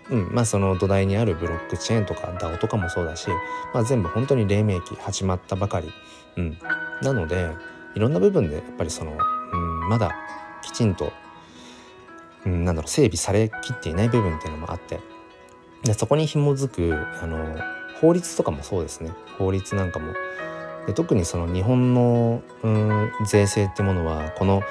[0.10, 3.28] うんまあ、その土台にあるブロックチェーンとか DAO とかもそうだし、
[3.74, 5.92] まあ、全部本当に黎明期始まったばかり、
[6.38, 6.58] うん、
[7.02, 7.50] なので
[7.94, 10.16] いろんな部分でやっぱりその、うん、まだ
[10.62, 11.12] きちんと、
[12.46, 15.02] うん、なんだろう整備されきっていない部分っていうのもあって
[15.84, 17.58] でそこに紐づくあの
[18.00, 19.12] 法律とかもそうですね。
[19.38, 20.14] 法律なんかも
[20.88, 24.64] で特にその日本の、うん、税制ってものはこの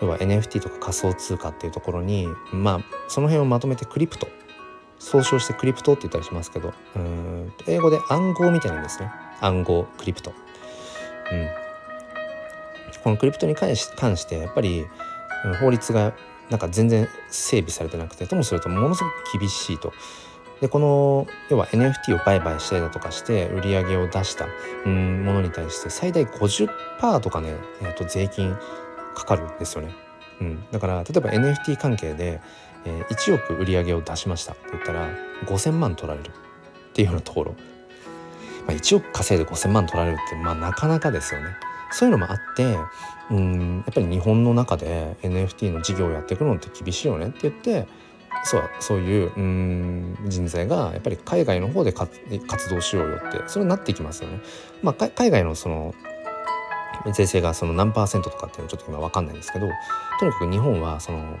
[0.00, 4.28] 要は NFT とか仮想通貨っていうところにまあその辺をまとめてクリプト
[4.98, 10.32] 総称してクリプトって言ったりしますけどうん英語で暗号みたいなんですね暗号クリプト。
[11.30, 11.48] うん、
[13.02, 14.86] このクリプトに関し関してやっぱり
[15.60, 16.14] 法律が
[16.50, 19.92] なんか全然整備されてなくてともするとものすごく厳しいと。
[20.60, 24.46] でこの要は NFT を売買したりだとかして売り上げを出した
[24.84, 28.56] ものに対して最大50%とかね、えー、と税金
[29.14, 29.94] かかるんですよね。
[30.40, 32.40] うん、だから例えば NFT 関係で、
[32.84, 35.08] えー、1億売り上げを出しましたって言ったら
[35.46, 36.32] 5,000万取られるっ
[36.92, 37.52] ていうようなところ、
[38.66, 41.48] まあ、1億稼いで5,000万取られるってまあなかなかですよね。
[41.90, 42.76] そういうのもあって
[43.30, 47.86] うんやっぱり日本の中で NFT の事業をやっていくのって厳しいよねって言って
[48.44, 54.40] そうそういううん人材がやっぱり海外の方で活動しようよってそれになってきますよね。
[54.82, 55.94] まあ、海外のその
[57.12, 59.68] 税制がその何パーセントとかっていうのはちょっと今分かんないんですけど
[60.18, 61.38] とにかく日本はその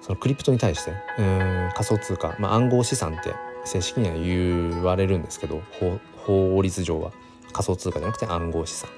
[0.00, 5.62] そのクリプトに対してうん仮想通貨、まあ、暗号資産って正式には言われるんですけど
[6.16, 7.12] 法律上は
[7.52, 8.90] 仮想通貨じゃなくて暗号資産。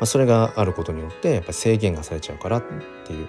[0.00, 2.62] まあ、それがあることによってやっぱり制限がされちゃうからっ
[3.06, 3.28] ていう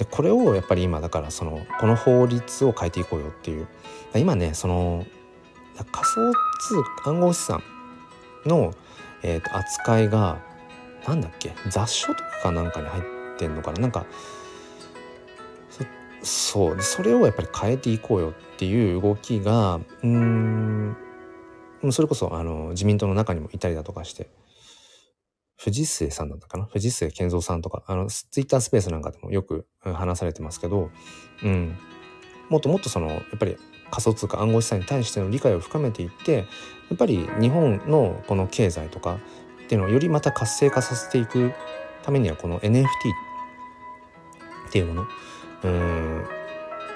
[0.00, 3.68] でこれをやっぱり今だからそのこの法律を変えていこうよっていう。
[4.14, 5.04] 今ねその
[5.92, 7.62] 仮想通貨暗号資産
[8.46, 8.72] の
[9.22, 10.40] えー、と扱いが
[11.06, 13.02] なんだっけ雑書とかなんかに入っ
[13.38, 13.80] てんのかな。
[13.82, 14.06] なんか
[16.22, 16.80] そう。
[16.80, 20.96] それをやっぱり変えていこうよっていう動きがうん
[21.90, 24.28] それこそあの自民党の中にもいたりだとかして。
[25.62, 26.64] 藤末さんだったかな？
[26.64, 27.82] 藤末健三さんとか。
[27.86, 30.90] あのツイッタースペースなんかでもよく話されてますけど、
[31.42, 31.76] うん、
[32.48, 33.56] もっともっとそのやっぱり
[33.90, 36.44] 仮想通貨暗号資産に対しての理解を深めていってや
[36.94, 39.18] っぱり日本のこの経済とか
[39.64, 41.52] っていうのをよりまた活性化させていく
[42.02, 42.84] ためにはこの NFT
[44.68, 45.06] っていうもの
[45.64, 46.24] うん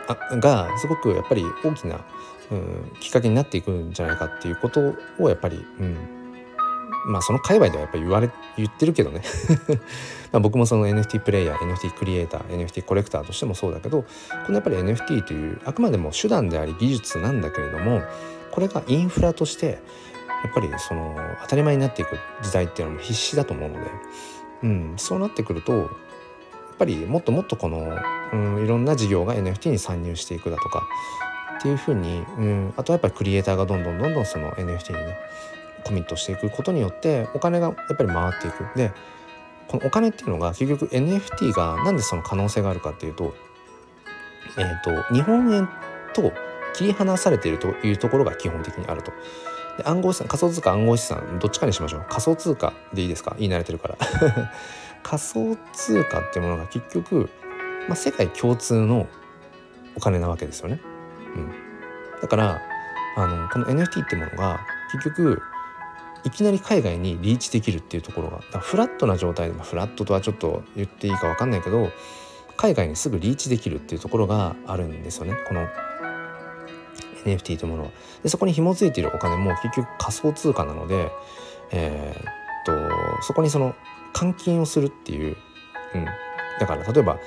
[0.09, 2.05] あがすごくやっぱり大きな
[2.51, 6.24] うんきっかけになっていくんじゃないかっていうことをやっぱり、うん、
[7.07, 9.23] まあその界隈ではやっぱり言われ言ってるけどね。
[10.33, 14.09] ま僕もその NFT プレイヤー NFT クリエイター NFT コレクターとしてもそうだけどこ
[14.49, 18.03] のやっぱり NFT というあくまでも手段であり技術なんだけれども
[18.51, 19.79] これがインフラとして
[20.45, 23.91] やっぱりその当たり前になっていく時代っていうのも必死だと思うので、
[24.65, 25.89] うん、そうなってくるとやっ
[26.79, 27.97] ぱりもっともっとこの、
[28.33, 30.83] うん、いろんな事業が NFT に参入していくだとか
[31.59, 35.17] っていうふうに、うん、あとはやっぱりクリエイターがどんどんどんどんその NFT にね
[35.85, 38.67] コミットしていくことによってお金がやっぱり回っていく。
[38.77, 38.93] で
[39.69, 43.35] このお金っていうのが結局 NFT がなんでその可能性があるかっていうと,、
[44.59, 45.69] えーと、日本円
[46.13, 46.33] と
[46.75, 49.13] 切り離されているというところが基本的にあると。
[49.79, 52.07] で暗号資産仮想通貨暗号資産どっちかにしましょう。
[52.09, 53.35] 仮想通貨でいいですか？
[53.39, 53.97] 言い慣れてるから。
[55.03, 57.29] 仮想通貨っていうものが結局、
[57.89, 59.07] まあ、世界共通の
[59.97, 60.81] お金なわけですよね。
[61.35, 61.53] うん、
[62.21, 62.61] だから
[63.17, 64.61] あのこの NFT ってものが
[64.93, 65.43] 結局
[66.25, 71.91] いきなり海外にリーチできるっていうところがフラットな状態でフラットとはちょっと言っていいか分かんないけど
[72.57, 75.67] 海外にすぐリーチできるっていうところがあるんですよねこの
[77.25, 77.91] NFT というものは。
[78.23, 81.11] でそこに紐付いているお金も結局仮想通貨なので、
[81.73, 83.75] えー、っとそこにその
[84.15, 85.37] 換金をするっていう、
[85.95, 86.05] うん、
[86.61, 87.19] だから例えば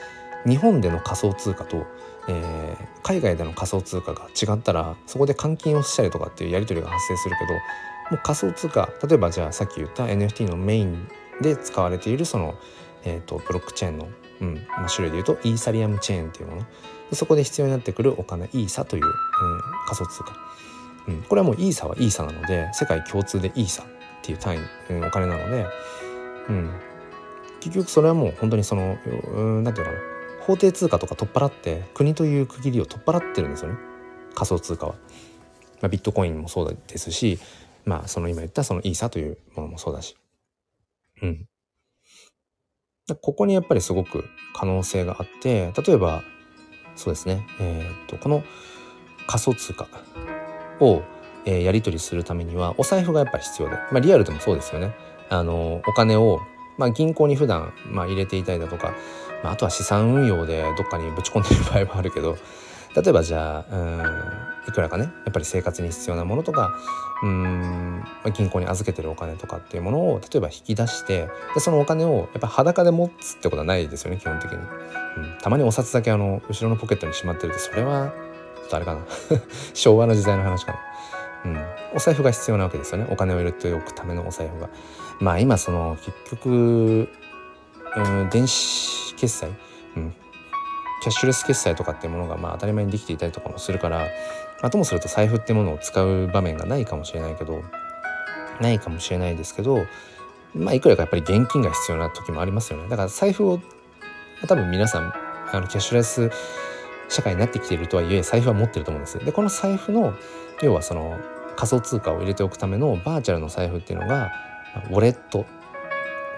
[0.46, 1.86] 日本での仮想通貨と、
[2.30, 7.60] えー、海外での仮想通貨が違ったらそこで換金をしたりとかっていうやり取りが発生するけど
[8.10, 11.08] もう仮想通貨例えばじゃあさっき言った NFT のメイン
[11.42, 12.56] で使われているその、
[13.04, 14.10] えーと、ブロックチェーンの、
[14.42, 16.66] うんまあ、種類でいうとイーサリアムチェーンっていうもの。
[17.14, 19.14] そこで必要になってくるお金イーサという、うん、
[19.86, 20.38] 仮想通貨、
[21.08, 23.86] うん、これはもうイーサはイーサなので世界共通でイーサっ
[24.22, 25.66] ていう単位、うん、お金なので、
[26.50, 26.70] うん、
[27.62, 29.98] 結局それはもう本当にその何、うん、て言うかな。
[30.42, 33.78] 法定通貨とか取っ払って国という区切りを取っ払ってるんですよね。
[34.34, 34.96] 仮想通貨は。
[35.82, 37.40] まあ、ビットコインもそうですし
[37.88, 40.16] まあその今言ったそのイーサというものもそうだし。
[41.24, 41.46] うん。
[43.22, 46.24] ここにやっぱりすごく可能性があって、例えば、
[46.98, 48.44] そうですね、えー、っと、この
[49.26, 49.88] 仮想通貨
[50.82, 51.02] を、
[51.46, 54.94] えー、やり取りするためには、お財布がやっぱり必要で、まあリアルでもそうですよね。
[55.30, 56.42] あの、お金を、
[56.78, 58.94] まあ銀行に普段、まあ入れていたりだとか、
[59.44, 62.38] まあ、あとは資産運用でどっかにぶち込んでる場合もあるけど、
[62.96, 66.76] 例えばじゃあうんいくらかねやっぱり生活に必要なものとか
[67.24, 68.04] うん
[68.34, 78.14] 銀行に預けてるお金とかっていうものを例えば引き出してでそのお金をやっぱ裸で持つってことはないですよね基本的に、うん、たまにお札だけあの後ろのポケットにしまってるってそれは
[78.58, 79.02] ちょっとあれかな。
[79.74, 80.80] 昭和の時代の話かな。
[81.46, 81.58] うん、
[81.96, 83.08] お財布が必要なわけですよね。
[83.10, 84.70] お金を入れておくためのお財布が。
[85.20, 87.10] まあ今その結局、
[87.96, 89.50] うん、電子決済、
[89.96, 90.16] うん、
[91.02, 94.06] キャッシュレス決済とかっていうものがまあ当たり前にできていたりとかもするから、
[94.62, 97.62] まあ、ともすると財布ってものを使う場面がないかもしれないけど
[98.60, 99.86] ないかもしれないですけど
[100.54, 102.90] まあいくらかやっぱり現金が必要な時もありますよね。
[102.90, 103.60] だから財布を
[104.48, 105.14] 多分皆さん
[105.52, 106.32] あのキャッシュレス
[107.10, 109.24] 社会になってきているとはいえ財布は持ってると思うんです。
[109.24, 110.14] でこの財布の
[110.62, 111.20] 要はその
[111.56, 114.32] 仮想通貨を入れておくためのバーチャルの財布っていうのが
[114.90, 115.46] ウォレット。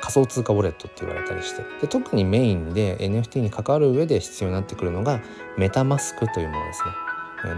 [0.01, 1.62] 仮想通貨ウォレットって言われたりして。
[1.82, 5.19] で特にメインで NFT に関わる上で必要になってくるのが
[5.58, 7.09] メタマスクというものですね。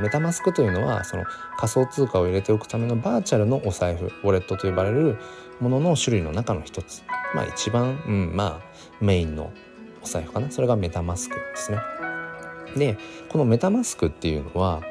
[0.01, 1.23] メタマスクというのはその
[1.57, 5.17] 仮想通貨を入れておくためのバーチャルのお財布ウォレットと呼ばれる
[5.59, 9.51] ものの種類の中の一つまあ一番、うん、まあメインの
[10.03, 11.79] お財布かなそれがメタマスクですね。
[12.75, 12.97] で
[13.29, 14.81] このメタマスクっていうのは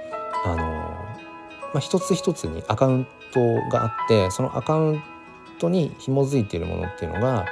[0.44, 5.02] あの、まあ、一つ一つにアカウントがあってそのアカウン
[5.58, 7.46] トに紐づいているものっていうのが、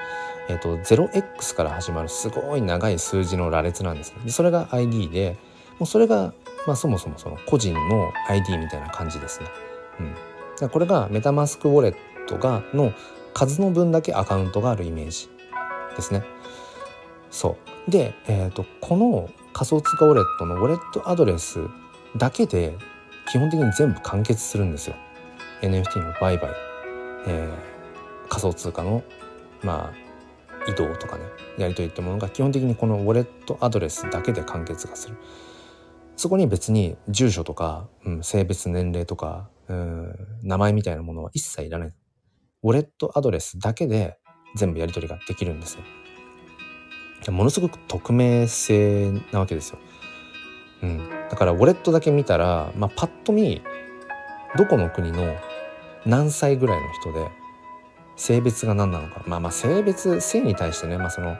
[0.48, 4.22] えーと、0x から始まるすごい長い数字の羅列なんですね。
[4.27, 5.37] でそれが ID で
[5.79, 6.35] もうそれが、
[6.68, 9.46] まあ、そもそもその個人の ID みたいな感じですね。
[10.61, 11.94] うん、これがメタマスクウォレッ
[12.26, 12.92] トがの
[13.33, 15.31] 数の分だけアカウントがあるイメージ
[15.96, 16.22] ですね。
[17.31, 17.90] そう。
[17.90, 21.61] で、えーと、この仮想通貨ウォレットのウォレットアドレス
[22.18, 22.76] だけで
[23.33, 24.96] 基本的に全部完結するんですよ。
[25.62, 26.50] NFT の売買、
[27.26, 29.02] えー、仮想通貨の
[29.62, 31.24] まあ移動とかね
[31.57, 35.16] やり取りってものが基本的にこのウォレットアドレスだけで完結がする。
[36.18, 41.92] そこに別に住所とか、うん、性別年齢とか、うん、名前みたいなものは一切いらない。
[42.64, 44.18] ウォレットアドレスだけで
[44.57, 45.78] 全部やり取りができるんです
[47.24, 47.33] よ。
[47.33, 49.78] ものすごく匿名性なわけですよ。
[50.83, 53.62] うん、だからウォレットだけ見たら、まあ、パッと見
[54.57, 55.37] どこの国の
[56.04, 57.28] 何歳ぐらいの人で
[58.16, 59.22] 性別が何なのか。
[59.24, 61.37] まあまあ性別性に対してね、まあ、その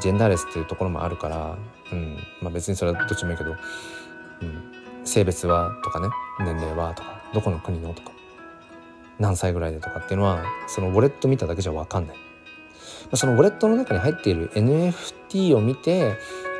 [0.00, 1.58] ジェンダーレスっていうところもあるから、
[1.92, 2.16] うん。
[2.40, 3.56] まあ、別にそれはどっちもいいけど、
[4.42, 4.62] うん、
[5.04, 6.08] 性別はとかね
[6.40, 8.12] 年齢はとかどこの国のとか
[9.18, 12.16] 何歳ぐらいでとかっていうのはそのウォレット見ただけじゃ分かんない。
[13.14, 16.16] そのウォレットの中に入っている NFT を見て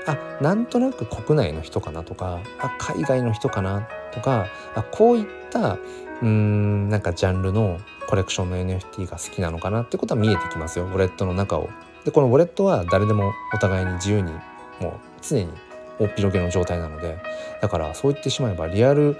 [0.06, 5.78] あなんとなく国内の人かなとかあ海外の人かなとかあこういった
[6.22, 11.68] うんなんかジャンルのコレクションの NFT が好きなのかなってことは見えてきますよウォレットの中を。
[12.04, 14.32] でこのウォレットは誰でもお互いに自由に
[14.80, 15.52] もう常に
[16.00, 17.18] 大っ広げの状態なので
[17.60, 19.16] だからそう言ってしまえばリアル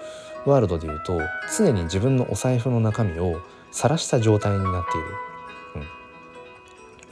[0.47, 1.19] ワールドで言うと
[1.57, 3.41] 常に自分のお財布の中身を
[3.71, 5.31] 晒した状態になっている。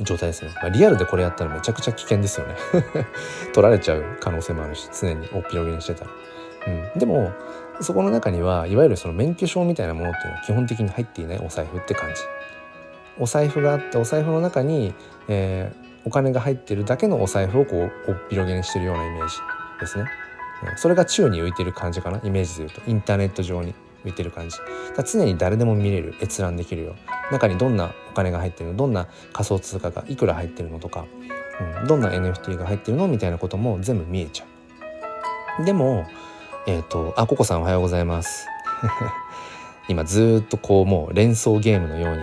[0.01, 2.55] 状態ですね、まあ、リアルでこれやったらめちゃくちゃ危険ですよね。
[3.53, 6.11] 取られちゃう可能性もあるし常に大っ広げにしてたら、
[6.69, 7.33] うん、でも
[7.81, 12.23] そこの中にはいわゆるその免許証みたいなものっていうのは基本的に入っていないお財布って感じ。
[13.19, 14.95] お財布があってお財布の中に、
[15.27, 19.58] えー、お金が入ってるだけのお財布をこうおっ広げにしてるようなイメージ。
[19.81, 20.07] ですね。
[20.77, 22.21] それが宙に浮いてる感じかな。
[22.25, 22.81] イメージでいうと。
[22.87, 24.57] インターネット上に浮いてる感じ。
[25.05, 26.97] 常に誰でも見れる閲覧できるよ。
[27.31, 28.77] 中にどんなお金が入ってるの？
[28.77, 31.07] どんな仮想通貨がいくら入ってるのとか、
[31.81, 34.45] うん、どんな NFT が入ってるのみたいなことも全部見えちゃ
[35.61, 35.65] う。
[35.65, 36.07] でも
[36.67, 38.47] えっ、ー、とあここさんおはようございます。
[39.89, 42.23] 今ずっとこうもう連想ゲームのように、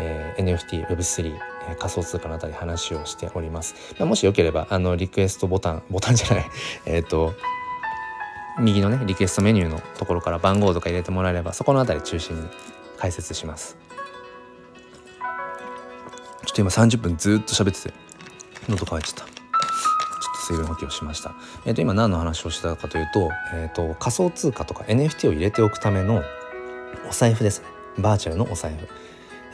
[0.00, 3.74] えー、NFTWeb3 仮想通貨のあたり話をしております。
[3.98, 6.50] まあ、もしよければ、あの、リクエストボタン、ボタンじゃない
[6.86, 7.34] えっと、
[8.60, 12.48] 右のね、リクエストメニューのところから番号とか入れてもらえれば、そこのあたり中心に
[12.98, 13.76] 解説します。
[16.46, 17.94] ちょっと今30分ずっと喋ってて、
[18.68, 19.24] 喉乾いちゃった。
[19.24, 21.34] ちょっと水分補給をしました。
[21.64, 26.22] えっ、ー、と、今何の話をしてたかというと、えっ、ー、と、仮想通貨とか NFT を入れておくための
[27.08, 27.66] お財布ですね。
[27.98, 28.88] バーチャルのお財布。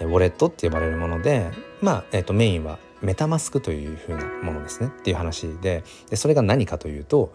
[0.04, 7.32] ウォレットって呼ばれるものでまあ、えーとメインはメタマスクという風なものですねっていう話ででそれが何かというと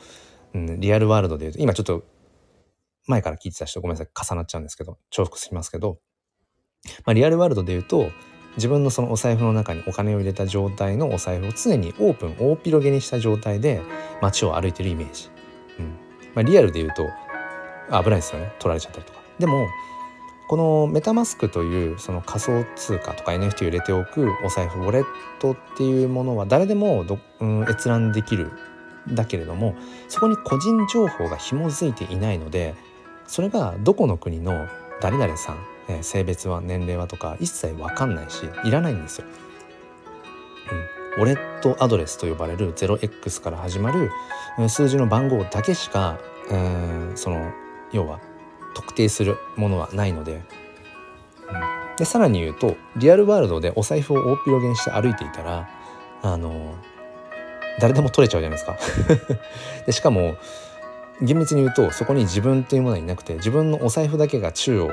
[0.56, 2.04] うん、リアルワールドで言うと、今ちょっと
[3.08, 6.00] 前から聞いてた人ごめんなさい、重なっちゃうんですけど、重複しますけど、
[7.06, 8.10] まあ、リアルワールドで言うと、
[8.56, 13.82] 自分のそのお財布の中にお金を入れた状態のお財布を常にオープン、大広げにした状態で
[14.22, 15.30] 街を歩いてるイメージ。
[15.78, 15.86] うん
[16.34, 17.04] まあ、リアルで言うと
[17.92, 18.54] 危ないですよね。
[18.60, 19.20] 取られちゃったりとか。
[19.40, 19.68] でも、
[20.48, 25.06] このメタマスクというその仮想通貨とか NFT を入れておくお財布ウォレッ
[25.40, 28.52] トっていうものは誰でもど、うん、閲覧できる
[29.08, 29.76] だけれども
[30.08, 32.76] そこに個人情報が紐づいていないので
[33.28, 34.68] それがどこの国の
[35.02, 35.58] 誰々さん、
[35.90, 39.28] えー、性別は年齢はとか一切分かんないしいらないんですよ。
[41.18, 44.12] うん、ウォレットアドレスと呼ばれる 0x から始まる
[44.70, 46.20] 数字の番号だけしか、
[46.50, 47.52] えー、その
[47.92, 48.20] 要は
[48.76, 50.44] 特定するものはないので,、うん、
[51.98, 55.68] でさらに言うとリアルワールドでお財布を大広げにして歩いていたら
[56.22, 56.76] あの
[57.80, 58.78] 誰でも取れちゃうじゃないですか。
[59.86, 60.36] でしかも
[61.22, 64.92] 厳密に言うとそこに自分っていうものはいなくて自分のお財布だけが宙を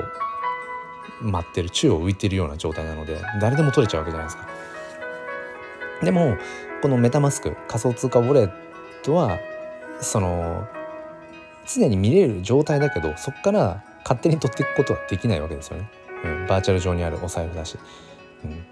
[1.21, 4.47] 待ってる宙を浮いてるような状態なので誰でも取れちゃうわけじゃないですか。
[6.01, 6.37] でも
[6.81, 8.51] このメタマスク仮想通貨ウォレッ
[9.03, 9.39] トは
[10.01, 10.67] その
[11.67, 15.89] 常に見れる状態だけどそこから勝手に取っていくことはできないわけですよね。
[16.23, 17.77] うん、バーチャル上にあるお財布だし。
[18.43, 18.63] うん、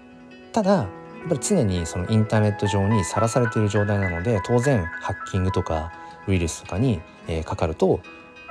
[0.52, 0.82] ただや
[1.26, 5.92] っぱり常にそのインターネット上にさらされている状態なので当然ハッキングとか
[6.26, 8.00] ウイルスとかに、えー、かかると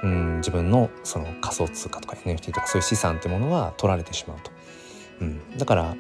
[0.04, 4.52] うん自分のその仮想通貨とか NFT とかそういう資産ってものは取られてしまうと。
[5.22, 5.96] うん、だから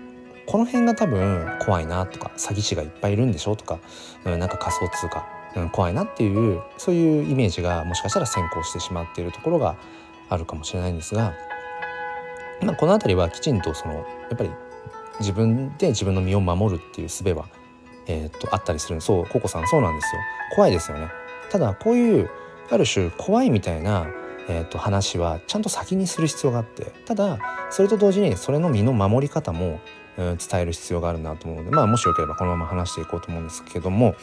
[0.47, 3.79] この辺が多分怖いなとか詐欺師がいっぱいいるんでしょとか、
[4.25, 9.75] うん、なんか仮想通貨、うん、怖いなっていうそういうイメージがもしかしたら先行してしまっているところが
[10.29, 11.33] あるかもしれないんですが、
[12.61, 14.01] まあ、この辺りはきちんとそのや
[14.33, 14.49] っぱり
[15.19, 17.47] 自分で自分の身を守るっていう術は、
[18.07, 20.21] えー、っとあったりするそうココさんそうなんですよ。
[20.55, 21.09] 怖いですよね。
[21.51, 22.29] ただこういう
[22.69, 24.07] ある種怖いみたいな、
[24.47, 27.39] えー、と話はちゃんと先にする必要があってただ
[27.69, 29.81] それと同時にそれの身の守り方も、
[30.17, 34.15] うん、伝える必要があるなと思うのでまあもしよければこのまま話していこうと思うんですけども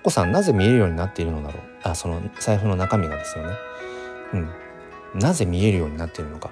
[0.00, 1.62] ココさんなぜ見えるようになっているのだろう？
[1.82, 3.54] あその財布の中身がですよね。
[4.32, 6.50] うん、なぜ見えるようになっているのか。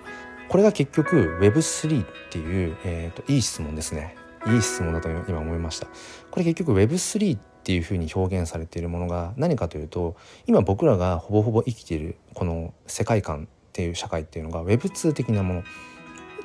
[0.48, 4.16] これが結局 Web3 っていう、えーと、いい質問ですね。
[4.46, 5.86] いい質問だと今思いました。
[6.30, 15.62] これ結局 Web3 っていうふうに表現されているものが何かというと今僕らがほぼほぼ生きているこの世界観っていう社会っていうのが Web2 的なもの。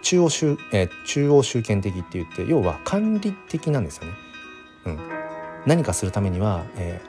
[0.01, 4.11] 中央集、えー、中央集権的って言って要は管理的なんですよね。
[4.85, 4.99] うん、
[5.65, 7.01] 何かするためには、え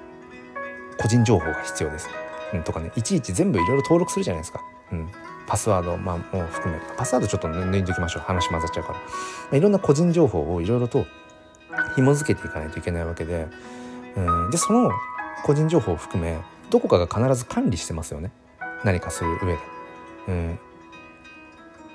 [0.97, 2.09] ー、個人情報が必要です、
[2.53, 2.93] うん、とかね。
[2.97, 4.63] いちいち全部いろいろ登録するじゃないですか。
[4.93, 5.09] うん。
[5.47, 6.81] パスワード、まあ、もう含め。
[6.97, 8.23] パスワードちょっと抜いておきましょう。
[8.23, 9.05] 話混ざっちゃうから、ま
[9.53, 11.07] あ、いろんな個人情報をいろいろと
[11.97, 13.49] 紐付けていかないといけないわけで、
[14.17, 14.91] うん、でその
[15.45, 16.39] 個人情報を含め
[16.71, 18.31] どこかが必ず管理してますよね。
[18.85, 19.59] 何かする上で。
[20.29, 20.59] うん。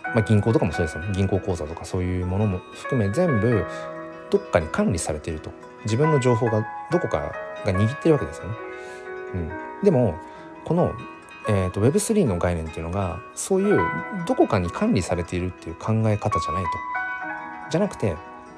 [0.03, 1.11] まあ、銀行とかもそうですよね。
[1.13, 3.65] 銀行口座とかそういうものも含め全部
[4.29, 5.51] どっかに管理されていると。
[5.83, 7.33] 自分の情報がどこか
[7.65, 8.55] が握ってるわけですよね。
[9.33, 9.51] うん、
[9.83, 10.15] でも
[10.65, 10.93] この
[11.47, 13.79] えーと、Web3 の概念っていうのがそういう
[14.27, 16.69] どこかに管理されているっていう考え方じゃないと。
[17.71, 18.17] じゃなくて、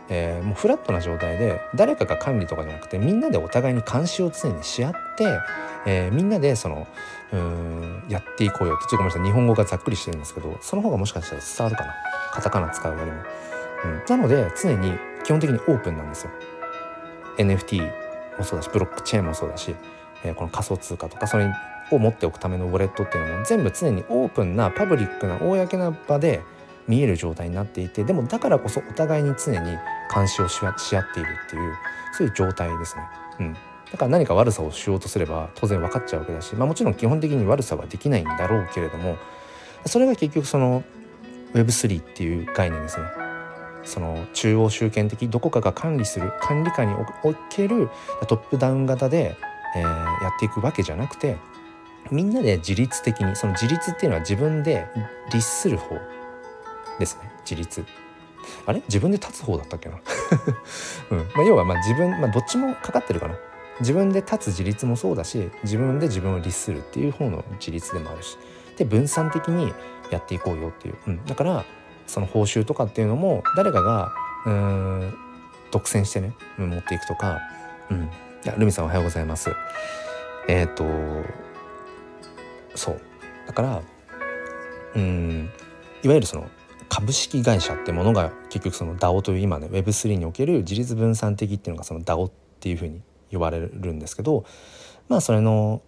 [0.09, 5.25] えー、もうフラットな状態で誰かが管理とかじゃなくてみんなでお互いに監視を常にし合って、
[5.85, 6.87] えー、みんなでその
[7.31, 11.93] うんやっていこうよってちょっとごめんなさい日本語がざっくりしてるんですけどその方がもしかしたら伝わるかな
[12.33, 13.17] カタカナ使うよりも。
[13.83, 14.93] うん、なので常に
[15.23, 16.31] 基本的にオープンなんですよ。
[17.37, 17.81] NFT
[18.37, 19.75] もそうだしブロックチェーンもそうだし、
[20.23, 21.51] えー、この仮想通貨とかそれ
[21.91, 26.41] を持っておくためのウォレットっていうのも全部常にオープンなパブリックな公な場で
[26.87, 29.77] 見える状態になっていてでもだからこそお互いに常に
[30.13, 30.75] 監視をし合っ
[31.13, 31.73] ているっていう
[32.13, 33.03] そういう状態ですね。
[33.39, 39.17] うん、だから何か悪さをしようとすれば当然分かっちゃうわけだし、まあ、もちろん基本的に悪さはできないんだろうけれども
[39.85, 40.83] それが結局その
[41.53, 43.20] Web3 っていう概念ですね。
[43.83, 47.89] その中央集権的どこかが管理する管理下における
[48.27, 49.35] トップダウン型で、
[49.75, 51.37] えー、やっていくわけじゃなくて
[52.09, 54.87] みんなで自律的にその自立っていうのは自分で
[55.33, 55.95] 律する方
[56.99, 57.31] ですね。
[57.41, 57.85] 自立
[58.65, 58.81] あれ？
[58.87, 59.95] 自分で立つ方だったっけな、
[61.11, 61.17] うん。
[61.35, 63.35] まあ、要はまあ自分、まあ、どっちもかかってるかな。
[63.79, 68.37] 自分で立つ自立もそうだし自分で自分を律するっていう方の自立でもあるし
[68.77, 69.73] で分散的に
[70.11, 71.65] やっていこうよっていう、うん、だから
[72.11, 74.11] その報酬とかっていうのも誰かが
[74.45, 75.13] うん
[75.71, 77.39] 独占してね、持っていくとか、
[77.89, 78.07] うん、い
[78.43, 79.51] やルミさんおはようございます。
[80.49, 80.83] えっ、ー、と
[82.75, 83.01] そう。
[83.47, 83.81] だから
[84.95, 85.49] うん
[86.03, 86.49] いわゆるその
[86.89, 93.01] 株式会社ってものが結局その DAO という今ね Web3 における自立分散的っていうのがその DAO っていうふうに
[93.31, 94.43] 呼ばれるんですけど
[95.07, 95.81] まあそれの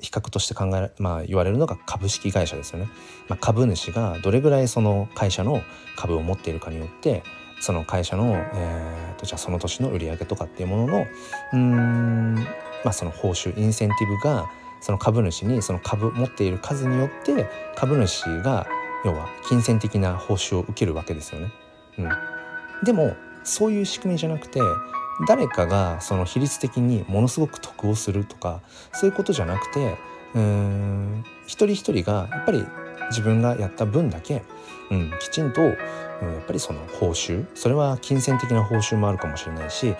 [0.00, 2.88] 比較として考えまあ言われるのが株式会社ですよね。
[3.28, 5.62] まあ、株主がどれぐらいその会社の
[5.96, 7.22] 株を持っているかによって
[7.60, 11.06] その会社の、えーと、じゃあその年の売り上げとかっていうものの
[11.52, 12.34] うん
[12.84, 18.66] まあその報酬インセンティブがその株主にその株持っている数によって株主が
[19.04, 21.52] 要は金銭的な報酬を受けるわけですよね。
[21.98, 22.08] うん、
[22.84, 24.60] でもそういう仕組みじゃなくて
[25.26, 28.60] 誰かがその比率的にものすごく得をするとか
[28.92, 29.96] そういうことじゃなくて
[30.34, 32.64] うん一人一人がやっぱり
[33.10, 34.42] 自分がやった分だけ、
[34.90, 35.76] うん、きちんと、うん、や
[36.40, 39.94] っぱりその報酬それは金銭的な報酬もあるかもしれないし、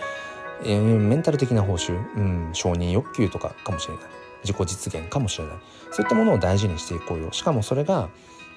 [0.65, 4.05] えー、メンタル的な報酬、うん、承認欲求とかかもしれない。
[4.45, 5.57] 自己実現かもしれない。
[5.91, 7.33] そういったものを大事にしていこうよ。
[7.33, 8.09] しかもそれが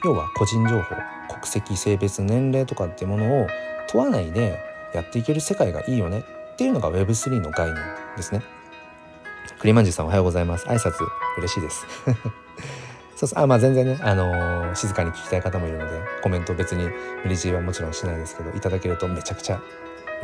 [0.03, 0.95] 要は個人情報
[1.29, 3.47] 国籍性別年齢とかっていうものを
[3.89, 4.59] 問わないで
[4.93, 6.23] やっていける世界がいいよね。
[6.57, 7.75] っていうのが Web3 の概念
[8.15, 8.41] ですね。
[9.59, 10.65] 栗まんじゅうさんおはようございます。
[10.65, 10.93] 挨拶
[11.37, 11.85] 嬉しいです。
[13.15, 16.89] そうそうあまあ全然ね、あのー、静かに聞きたい方もいるのでコメント別に
[17.23, 19.61] 無理強いはもちろんしないですけどいただけるとめちゃくちゃ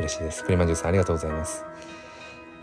[0.00, 0.42] 嬉しいです。
[0.42, 1.64] 栗まんじゅうさんありがとうございます。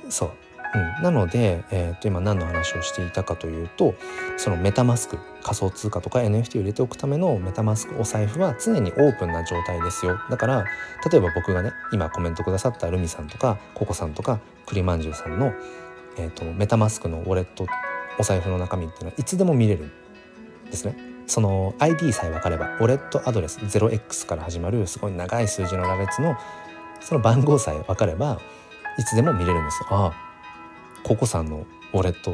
[0.09, 0.31] そう
[0.73, 3.93] うん、なので、えー、と今何の話をしていたかというと
[4.37, 10.19] そのメタマスク仮想通貨とか NFT を入れておくためのメタマスクお財布は常にオープンな状態ですよ。
[10.29, 10.65] だから
[11.11, 15.53] 例えば僕がね今コメントくださったルミさんとかココさんとか栗まんじゅうさんの、
[16.17, 17.67] えーと、メタマスクのウォレット
[18.17, 19.91] お財布の中身っていうのはいつでも見れるん
[20.69, 20.95] ですね。
[21.27, 26.37] その ID さえ分かればウォレットアドレス 0x から始まるすごい長い数字の羅列の
[26.99, 28.39] その番号さえ分かれば
[28.97, 29.81] いつでも見れるんです。
[29.89, 30.30] ああ
[31.03, 32.33] ココさんのウォレット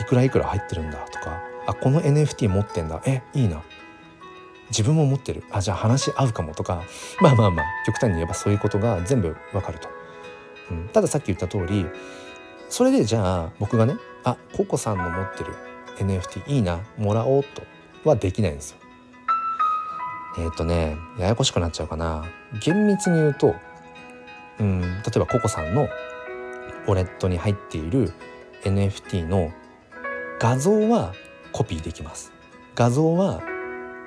[0.00, 3.02] いくらいくら入ってるんだとかあこの NFT 持ってんだ。
[3.06, 3.62] えいいな。
[4.70, 5.44] 自分も持ってる。
[5.50, 6.82] あじゃあ話合うかもとか。
[7.20, 9.88] まあまあまあ極端に言えばそういうことが全部わかると、
[10.70, 11.86] うん、たださっき言った通り
[12.68, 15.54] それでじゃあ僕がねあココさんの持ってる
[15.98, 17.62] NFT いいなもらおうと
[18.08, 18.78] はできないんですよ。
[20.38, 22.24] えっ、ー、とねややこしくなっちゃうかな。
[22.60, 23.54] 厳密に言うと
[24.58, 25.88] うん例えばココさんの
[26.86, 28.12] ウォレットに入っている
[28.64, 29.52] NFT の
[30.38, 31.14] 画像は
[31.52, 32.32] コピーできます
[32.74, 33.42] 画像は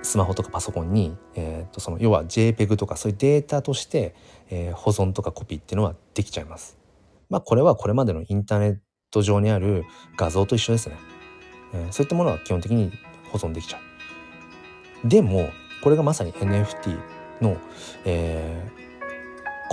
[0.05, 4.15] スマホとかパソコンに、えー、とその要は JPEG とかそういうデータとして、
[4.49, 6.77] えー、保存とかコピーっていうのはできちゃいます。
[7.29, 8.77] まあこれはこれまでのインターネッ
[9.09, 9.83] ト上にある
[10.15, 10.97] 画像と一緒ですね。
[11.73, 12.91] えー、そういったものは基本的に
[13.31, 13.79] 保存できちゃ
[15.03, 15.07] う。
[15.07, 15.49] でも
[15.83, 16.99] これがまさに NFT
[17.41, 17.57] の、
[18.05, 18.84] えー、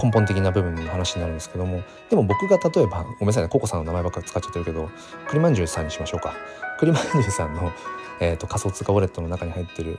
[0.01, 4.91] 根本的な部分の話になるんですけどもでも僕が例えばごめんなさいねココさんの名前ばっか使っちゃってるけど
[5.29, 6.35] 栗まんじゅうさんにしましょうか。
[6.79, 7.73] 栗まんじゅうさんの、
[8.21, 9.99] えーと、仮想通貨ウォレットの中に入ってる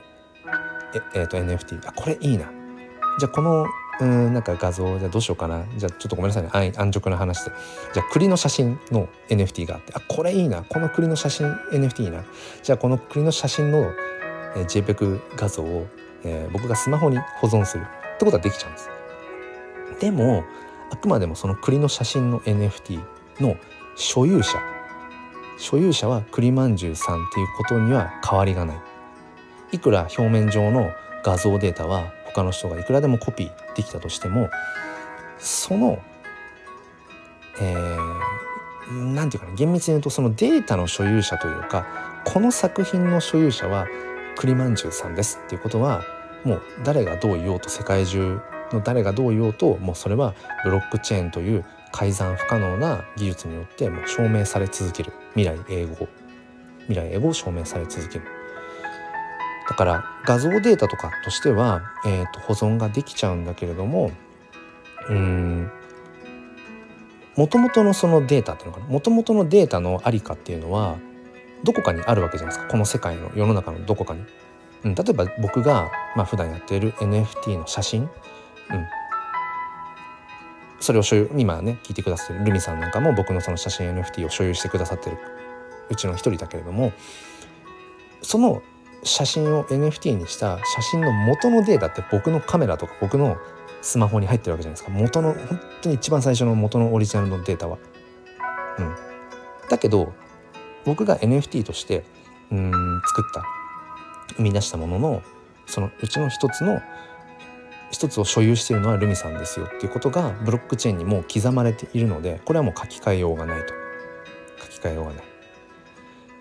[0.94, 2.50] え、えーと、NFT あこれいいな。
[3.18, 3.66] じゃあこの
[4.00, 5.64] うんなんか画像じゃどうしようかな。
[5.76, 6.72] じゃあちょっとごめんなさいね。
[6.76, 7.52] 安直な話で。
[7.92, 9.92] じゃあ栗の写真の NFT があって。
[9.94, 10.62] あこれいいな。
[10.62, 12.24] この栗の写真 NFT いいな。
[12.62, 13.92] じゃあこの栗の写真の、
[14.56, 15.86] えー、JPEG 画像を、
[16.24, 18.90] えー、僕がスマホに保存するってことはできちゃうんです。
[20.04, 20.44] でも
[20.90, 23.02] あくまでもその栗の写真の NFT
[23.40, 23.56] の
[23.96, 24.58] 所有者。
[25.56, 28.80] 所有者は栗まんじゅうさんっていうことには変わりがない。
[29.72, 30.90] いくら表面上の
[31.22, 34.50] 画像データは他の人がいくらでもコピーできたとしても
[35.38, 35.98] その
[37.60, 41.86] えー、なんていうかな厳密に言うとそのデータの所有者というか
[42.24, 43.86] この作品の所有者は
[44.36, 46.02] 栗まんじゅうさんですっていうことは
[46.44, 48.40] もう誰がどう言おうと世界中
[48.74, 55.12] の誰がどう言おうともうそれはブロックチェーンという改ざん不可能な技術によってもう証明され続ける。
[55.34, 56.08] 未来永劫
[56.88, 58.24] 未来永劫証明され続ける。
[59.68, 64.10] だから画像データとかとしては、えー、と保存ができちゃうんだけれども
[65.08, 65.70] うん
[67.36, 68.86] もともとのそのデータっていうのかな。
[68.86, 70.96] もともとのデータのありかっていうのは
[71.64, 72.70] どこかにあるわけじゃないですか。
[72.70, 74.24] この世界の世の中のどこかに。
[74.84, 78.08] うん、例えば僕が、まあ普段やっている NFT の写真。
[78.70, 78.86] うん、
[80.80, 85.18] それを所有今ね聞いてくださってるルミさんなんかも僕のその写真 NFT を所有してくださってる。
[85.90, 86.92] うちの一人だけれども
[88.22, 88.62] その
[89.02, 93.36] 写真を NFT にした写真の元のデータって僕のカメラとか僕の
[93.82, 94.90] スマホに入ってるわけじゃないですか。
[94.90, 97.78] 元の本当に一番最初の元のオリジナルのデータは。
[98.78, 98.94] うん、
[99.68, 100.12] だけど
[100.84, 102.04] 僕が NFT として
[102.50, 102.72] うん
[103.06, 103.44] 作った
[104.36, 105.22] 生み出したものの
[105.66, 106.80] そのうちの一つの
[107.94, 113.72] 一つを所有しているのはルミさんですよっていうことがブロックチェーンにもう刻まれているのでこれはもう書き換えようがないと。
[114.64, 115.24] 書き換えようがない、ま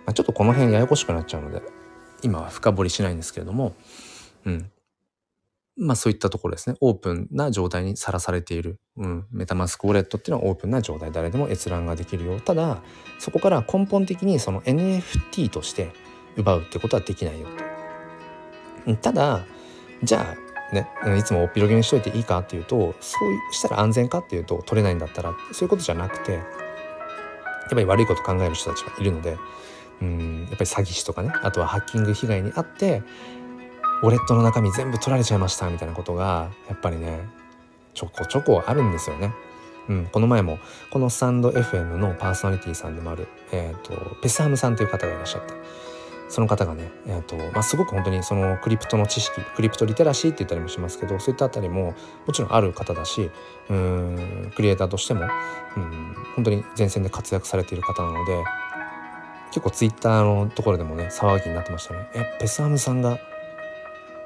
[0.07, 1.61] あ、ちょっとこの辺ややこしくなっちゃうので
[2.23, 3.75] 今は深掘りしないんですけれども
[4.45, 4.71] うん。
[5.75, 6.75] まあそういったところですね。
[6.81, 11.11] オープンな状態にさらされている、うん、メタマスクウォレットっていうのはオープンな状態。
[11.11, 12.39] 誰でも閲覧ができるよ。
[12.39, 12.83] ただ
[13.19, 15.91] そこから根本的にその NFT として
[16.35, 17.47] 奪うってことはできないよ
[18.85, 18.95] と。
[18.97, 19.45] ただ
[20.03, 20.42] じゃあ
[20.73, 26.43] ね、いつもおっぴろげにしといていいかっていうとそうしたら安全かっていうと取れないんだったらそういうことじゃなくてやっ
[27.69, 29.37] ぱり悪いこと考える人たちがいるので
[30.01, 33.03] うんやっぱり詐欺師とかねあとはハッキング被害に遭って
[34.01, 37.21] ウォレットの中身全部取られちゃいましたみたいなことがやっぱりね
[37.93, 39.33] ちょこちょこあるんですよね。
[39.89, 40.59] うん、この前も
[40.91, 45.53] このスタンド FM のパーソナリティさんでもある、えーと、ペスハムさんという方がいらっしゃって
[46.33, 51.93] その方がね、えーとまあ、すごく本当にそのクリプトの知識クリプトリテラシーって言ったりもしますけどそういったあたりも
[52.25, 53.29] もちろんある方だし
[53.69, 58.43] うんクリエイターとしてもうん本当に前線で活躍されている方なので
[59.49, 62.09] 結構ツイッターのところでもね騒ぎになってましたね。
[62.15, 63.19] えペスハムさんが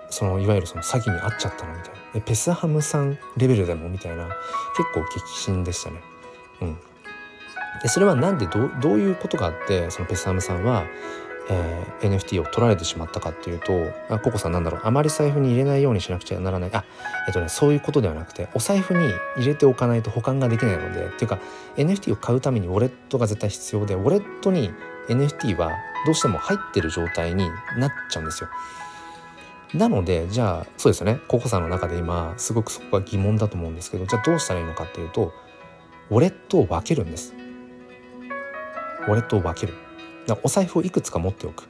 [0.09, 3.89] そのいわゆるその詐欺に遭っちゃったのみたいなペスハムさんレベルでも？
[3.89, 4.29] みたいな
[4.77, 5.97] 結構激震でしたね。
[6.61, 6.77] うん、
[7.83, 10.85] でそれはなんでどどういうことがあってそのペスハムさんは、
[11.49, 13.73] えー、NFT を取られてしまったかっていうと
[14.09, 16.83] あココさんなんだろうあまり財布に入れないようにしなくちゃならないあ
[17.27, 21.39] えっとねそういうことではなくてお財布に入れておかないと保管ができないのでっていうか
[21.77, 24.71] NFT を買うためにウォレットが絶対必要でウォレットに
[25.07, 25.71] NFT は
[26.05, 28.49] どうしても入ってる状態になっちゃうんですよ。
[29.73, 35.33] なのでじゃあそうですよねココさんの中で今すごくそこが疑問だと思うんですけどじゃあどうしたらいいのかっていうと
[36.09, 37.33] ウォレットを分けるんです。
[39.07, 39.86] ウォレットを分ける。
[40.43, 41.67] お財布をいくつか持っておく。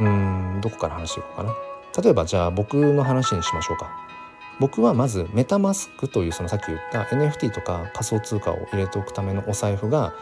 [0.00, 1.54] うんどこから話していこうかな。
[2.02, 3.90] 例えばじゃあ僕の話にしましょうか。
[4.60, 10.14] 僕はまずメタマスクというそのさっき言った NFT とか仮想通貨を入れておくためのお財布が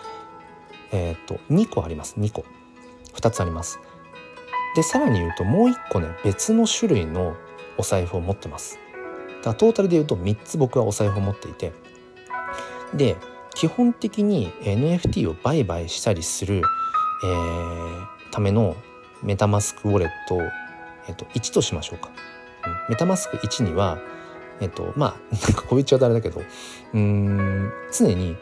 [0.91, 2.45] えっ、と2個あります2個
[3.15, 3.79] 2つあります
[4.75, 7.37] でさらに言うともう1個ね別の種類の
[7.77, 8.79] お財布を持ってます
[9.39, 11.73] だからトータルで言うと3つ僕はお財布を持っていて
[12.95, 13.17] で
[13.55, 16.63] 基本的に NFT を売買したりする、
[17.25, 18.77] えー、ための
[19.23, 20.41] メタマスクウォレット、
[21.09, 22.11] えー、と1としましょうか、
[22.89, 23.99] メタマスク1には
[24.61, 26.43] えっ、ー、とまあ なんかこう言っちゃうとあれだけど
[26.95, 28.37] うん常に、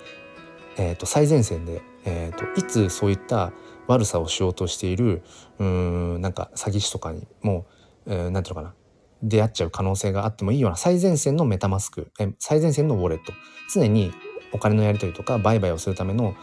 [0.77, 3.53] えー、と最前線で、えー、といつそういった
[3.87, 5.23] 悪さをしようとしている
[5.59, 7.67] うんなんか詐欺師とかにも
[8.07, 8.75] う、えー、なんていうのかな
[9.23, 13.33] 出会っちゃう可能性があってもいいような最前線のメタマスクえ最前線のウォレット。
[13.73, 14.13] 常に
[14.53, 16.35] お金のやり取りとか売買をするための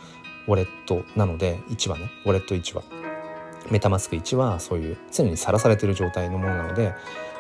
[0.48, 2.84] ウォレットなので1はねウォレット1は
[3.70, 6.94] メタマスク1はそういう常にさらされてる状態のものなので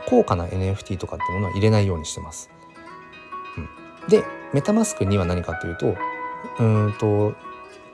[0.08, 2.50] 高価な NFT とかっていうものは入れないようにしてます。
[3.58, 5.96] うん、でメタマスク2は何かっていうと
[6.60, 7.34] うんと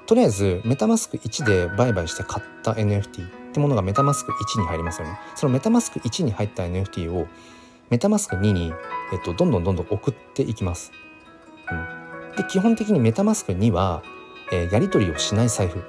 [0.05, 5.17] とりあえずメタマスク1で売買して買った NFT ってものがメタマスク1に入りますよね。
[5.35, 7.27] そのメタマスク1に入った NFT を
[7.89, 8.73] メタマスク2に、
[9.13, 10.91] えっと、どんどんどんどん送っていきます。
[11.69, 12.03] うん
[12.35, 14.01] で基本的にメタマスク2は、
[14.53, 15.83] えー、やり取りをしない財布。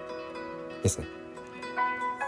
[0.82, 1.06] ですね。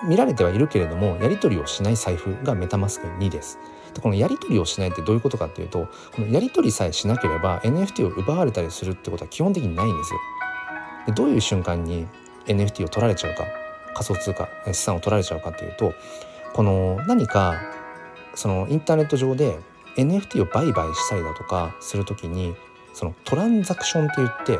[0.06, 3.58] 見られてはいるけれどもやり取りをしない財布がメタマスク2です。
[3.94, 10.20] でこのやり取りをしないってどういうことかっていうとこのやり取りさえしなければ NFT を奪われたりするってことは基本的にないんですよ。
[11.06, 12.06] でどういう瞬間に
[12.46, 13.44] NFT を取られちゃうか
[13.94, 15.94] 仮想通貨資産を取られちゃうかっていうと
[16.52, 17.54] この何か
[18.34, 19.58] そのインターネット上で
[19.96, 22.54] NFT を売買したりだとかするときに
[22.92, 24.58] そのトランザクションって言って、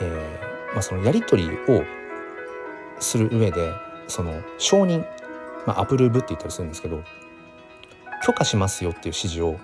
[0.00, 1.84] えーまあ、そのやり取りを
[2.98, 3.72] する上で
[4.08, 5.04] その承認、
[5.66, 7.02] まあ、アプローブって言ったりするんですけど
[8.24, 9.54] 許可しますよっていう指示を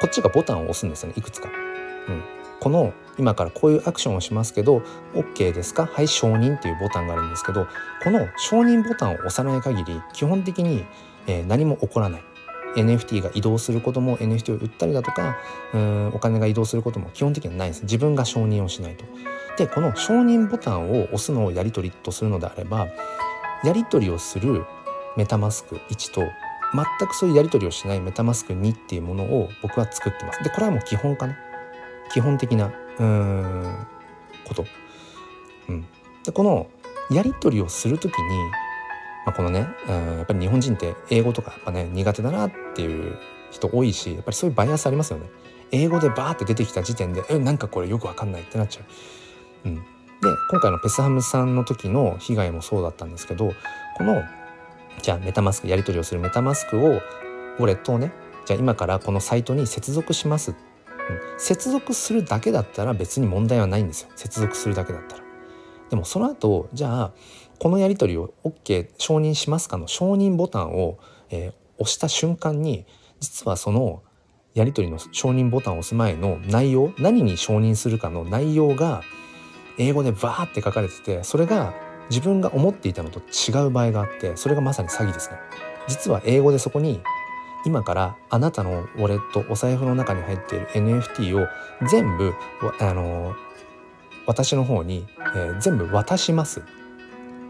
[0.00, 1.48] こっちがボタンを押すんですよねいくつか。
[2.08, 2.22] うん、
[2.60, 4.82] この今からこういうアクションをしますけど
[5.14, 5.86] OK ですか？
[5.86, 7.66] はい承認っていうボタンがあるんですけど
[8.02, 10.84] この承認ボタンを押さない限り基本的に、
[11.26, 12.22] えー、何も起こらない。
[12.76, 15.36] NFT が移動することも NFT を売ったりだとか
[15.74, 19.04] うんお金が移動することも基本的にはないです自分が承認をしないと。
[19.56, 22.88] でこの承認ボタンを押すのをやり取りとするのであれば
[23.64, 24.64] やり取りをする
[25.16, 26.22] メタマスク1と
[26.72, 30.42] 全くそういうやり取りをしないメタマスク2っていうものを僕は作ってます。
[30.42, 31.36] でこれはもう基本かな
[32.12, 33.86] 基本的なうん
[34.46, 34.64] こと。
[35.68, 35.86] うん、
[36.24, 36.68] でこの
[37.10, 38.12] やり取りをする時に
[39.30, 43.16] まあ、このね、うん、やっぱり日本人って英語とかやっぱね苦手だなっていう
[43.52, 45.30] 人多いしやっぱりそういうバイアスありますよね。
[45.70, 48.82] 英語でバーって出てきた時点でえなんかこれよくわかんないってなっちゃ
[49.66, 49.68] う。
[49.68, 49.82] うん、で
[50.50, 53.52] 今回のペスハムさんの時の被害もそうだったんですけど
[53.96, 54.22] この
[55.00, 58.10] じゃあメタマスクやり取りをするメタマスクをウォレットをね
[58.46, 60.56] じゃあ今からこのサイトに接続します、うん、
[61.38, 65.22] 接続するだけだったら別に問題はないんですよ接続するだけだったら。
[65.90, 67.12] でもその後じゃあ
[67.60, 70.98] このやり取りを OK 承認しますかの承認ボタンを、
[71.28, 72.86] えー、押した瞬間に
[73.20, 74.02] 実はその
[74.54, 79.02] やり取りの承認ボタンを押す前の内容何に承認するかの内容が
[79.78, 81.74] 英語でバーって書かれててそれが
[82.08, 85.36] 自分が思っていたのと違う場合があってそれがまさに詐欺ですね。
[85.86, 87.02] 実は英語でそこに
[87.66, 91.46] 今からあなたのウォレットお財布の中に入っている NFT を
[91.90, 92.32] 全部
[92.80, 93.34] あの
[94.26, 95.06] 私の方に、
[95.36, 96.62] えー、全部渡します。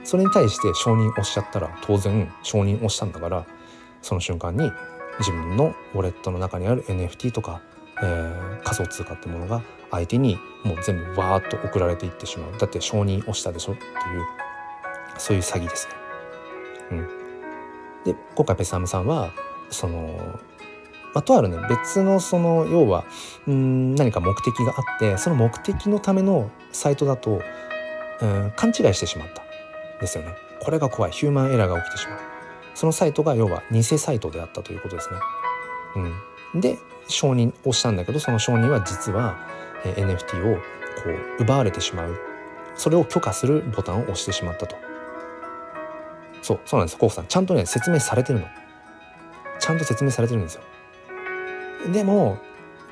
[0.04, 3.46] それに対して承認押しちゃったら当然承認押したんだから
[4.02, 4.70] その瞬間に
[5.18, 7.60] 自分のウォレットの中にある NFT とか、
[8.02, 12.58] えー、仮想通貨ってものが相手にもう全部わーっと送られていってしまう。
[12.58, 13.90] だって承認押したでしょっていう
[15.18, 15.94] そういう詐欺ですね。
[16.92, 17.08] うん、
[18.04, 19.32] で今回ペサムさんは
[19.70, 20.38] その、
[21.14, 23.04] まあ、とあるね別のその要は
[23.46, 27.42] うん何か目的があってその目的のためのサイトだと
[28.22, 29.49] うん勘違いしてしまった。
[30.00, 30.34] ですよね。
[30.60, 32.18] これが怖いヒューマンエラーが起きてしまう。
[32.74, 35.18] そのサイトが要は偽サイトであったということですね。
[36.54, 36.78] うん、で
[37.08, 39.38] 承認をしたんだけどその承認は実は、
[39.84, 40.62] NFT をこ
[41.38, 42.18] う奪われてしまう
[42.74, 44.76] それを許可するボタンを押してしまったと。
[46.42, 48.46] そうそうなんですコウさんちゃんとね説明されてるの。
[49.58, 50.62] ちゃんと説明されてるんですよ。
[51.92, 52.38] でも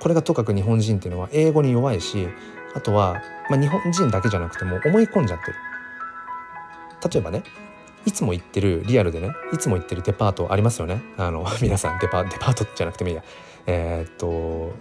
[0.00, 2.28] これがとかく日本人っていうのは英語に弱いし
[2.74, 3.14] あとは、
[3.50, 5.56] まあ、日本人だけじゃなくても思い込んじゃってる。
[7.05, 7.42] 例えばね
[8.05, 11.03] いつも行ってるリアルでねいつも行ってるデパートありますよね。
[11.16, 13.22] あの 皆さんデパデパートじゃなくてもいいや。
[13.66, 14.72] えー、っと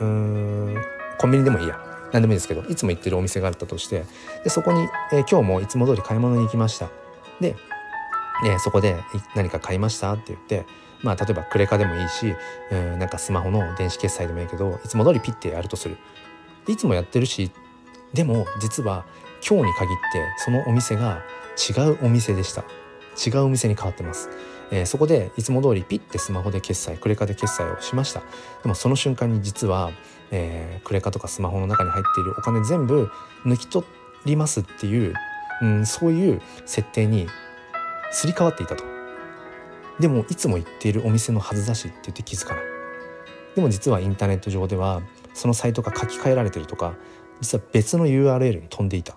[0.00, 0.76] うん
[1.18, 1.80] コンビニでもいいや。
[2.12, 4.04] 何でもいいですけどいつも行ってるお店があったとして
[4.42, 6.88] でそこに、えー、今日もいつも通り買い物に行きました。
[7.40, 7.54] で、
[8.46, 8.96] えー、そこで
[9.34, 10.12] 何か買いました？
[10.14, 10.64] って言って
[11.02, 12.34] まあ例えばクレカでもいいし
[12.70, 15.96] うんなんかスマホの電子決済でもいいけどいつも通りピッてやるとする。
[16.66, 17.50] いつもやってるし
[18.14, 19.04] でも実は
[19.46, 21.22] 今日に限ってそのお店が
[21.58, 22.64] 違うお店でした。
[23.26, 24.30] 違うお店に変わってます、
[24.70, 28.22] えー、そこでいつも通りピッてスマホで決済クレカで決済をしました。
[28.62, 29.90] でもその瞬間に実は、
[30.30, 33.10] えー、クレカとかスマホの中に入っているお金全部
[33.44, 33.84] 抜き取
[34.24, 35.14] りますっていう、
[35.62, 37.26] うん、そういう設定に
[38.12, 38.84] すり替わっていたと。
[39.98, 42.64] でもいつも行っているお店のはずだしって言って気づかない。
[43.56, 45.02] でも実はインターネット上では
[45.34, 46.94] そのサイトが書き換えられてるとか
[47.40, 49.16] 実は別の URL に飛んでいた。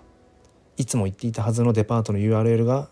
[0.76, 2.88] いつも行っていたはずのデパートの URL が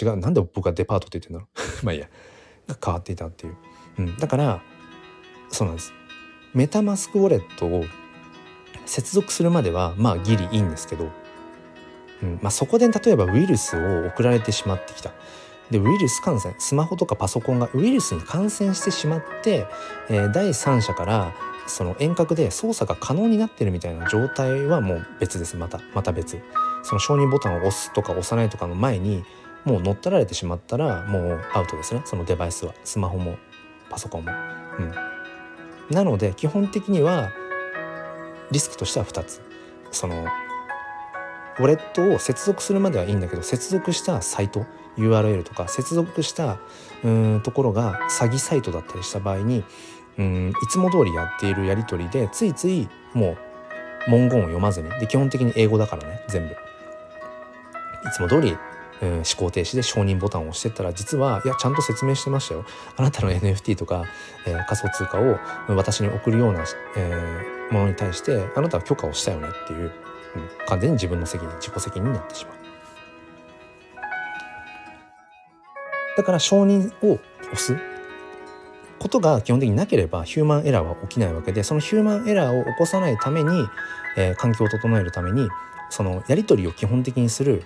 [0.00, 0.16] 違う。
[0.16, 1.48] なんで僕がデパートって言ってんだろ
[1.82, 1.84] う。
[1.84, 2.08] まあいいや。
[2.68, 3.56] が変わっていたっていう、
[3.98, 4.60] うん、だから
[5.48, 5.92] そうなんです。
[6.54, 7.84] メタマスクウォレットを
[8.84, 11.10] 接続するまではまあギリいいんですけど、
[12.22, 12.38] うん。
[12.42, 15.12] まあ、そこで例えばウイルスを送られてしまってきた。
[15.70, 19.66] でウイルス感染スマホとかパソコンがウイルスに感染してしまって、
[20.08, 21.34] えー、第三者から
[21.66, 25.56] その遠隔で操作が可能になってるみたいな状態はもう別です。
[25.56, 26.38] またまた別。
[26.82, 29.24] その承認ボタンを押すとか押さないとかの前に
[29.64, 33.36] もう乗っ取られてしまったらもうアウトですねそのデバイスはスマホも
[33.90, 34.32] パソコンも。
[34.78, 34.94] うん、
[35.90, 37.30] なので基本的には
[38.50, 39.42] リスクとしては2つ。
[39.90, 40.26] その
[41.58, 44.64] ウォレットを接続するまではいいんだけど接続したサイト
[44.96, 46.58] URL とか接続した
[47.02, 49.64] うんところが詐欺サイトだったりした場合に
[50.18, 53.36] うんいつも通りやっているやり取りでついついも
[54.06, 56.67] う文言を読まずにで基本的に英語だからね全部
[58.12, 58.56] つも通り
[59.00, 62.64] うん、思考停止で承認ボタンを押してったら実はいやちゃんと説明してましたよ。
[62.96, 64.04] あなたの NFT とか、
[64.46, 65.38] えー、仮想通貨を
[65.68, 66.64] 私に送るような、
[66.96, 69.92] えー、ものに対してあなたは許可をしたよねっていう、うん、
[70.66, 72.54] 完全に自分の責任自己責任になってしまう。
[76.16, 77.20] だから承認を
[77.52, 77.76] 押す。
[78.98, 83.68] ことが基本的になければヒューマンエラーは起きないわけでそのヒューマンエラーを起こさないために、
[84.16, 85.48] えー、環境を整えるために
[85.88, 87.62] そのやり取りを基本的にする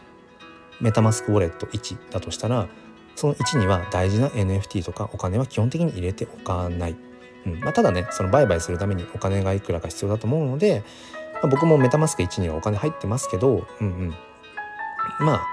[0.83, 2.69] メタマスクウォレット1だとしたら
[3.15, 6.97] その1には大事な NFT とかお金は基本的に入れておかない、
[7.47, 7.61] うん。
[7.61, 10.83] まあ、ただねその売買するためにお金がいくらか必要だと思うので、
[11.35, 15.47] まあ、僕もメタマスク1にはお金入ってますけど、うんうん、まあ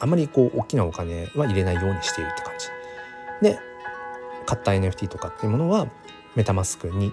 [0.00, 2.66] あまりこう大きなお金は入れないようにしているって感じ。
[3.42, 3.58] で
[4.46, 5.86] 買った NFT とかっていうものは
[6.34, 7.12] メタマスクに、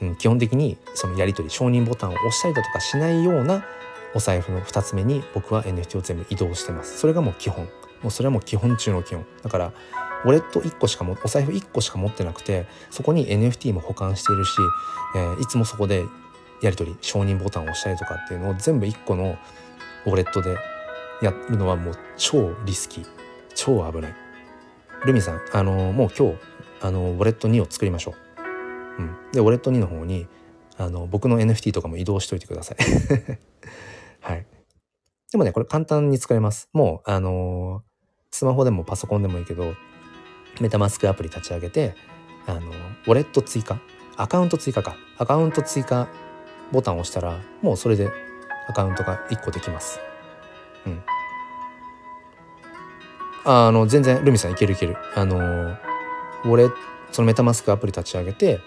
[0.00, 3.64] うん、基本的にそのやり取り承認ボタンを押したりだとかしないような
[4.14, 6.98] お財布の2つ目に僕は NFT を全部移動してます。
[6.98, 7.68] それがもう基本。
[8.02, 9.26] もうそれはもう基本中の基本。
[9.42, 9.72] だから
[10.24, 14.56] ウォレット1個しかもお財布1個しか持ってなくてそこに NFT も保管しているし、
[15.14, 16.04] えー、いつもそこで
[16.62, 19.36] やり取り承認ボタンを押したりとかっていうのを全部1個の
[20.06, 20.56] ウォレットで
[21.22, 23.06] やるのはもう超リスキー。
[23.54, 24.14] 超危ない。
[25.04, 26.38] ルミさんあのー、もう今日
[26.80, 28.14] あのウォレット2を作りましょ
[28.98, 30.26] う、うん、でウォレット2の方に
[30.76, 32.78] あの僕の NFT とかも移動しといてください。
[34.20, 34.46] はい。
[35.30, 36.68] でもね、これ簡単に作れます。
[36.72, 39.74] もう、あのー、スマホでもパソコンでもいいけど、
[40.60, 41.94] メタマスクアプリ立ち上げて、
[42.46, 42.64] あのー、
[43.06, 43.78] ウォレット追加？
[44.16, 44.96] アカウント追加か。
[45.18, 46.08] アカウント追加
[46.72, 48.10] ボタンを押したら、もうそれで
[48.68, 50.00] アカウントが1個できます。
[50.86, 51.02] うん。
[53.44, 54.96] あの、全然、ルミさんいけるいける。
[55.14, 55.76] あのー、
[56.44, 56.68] ウォレ
[57.12, 58.60] そのメタマスクアプリ立ち上げて、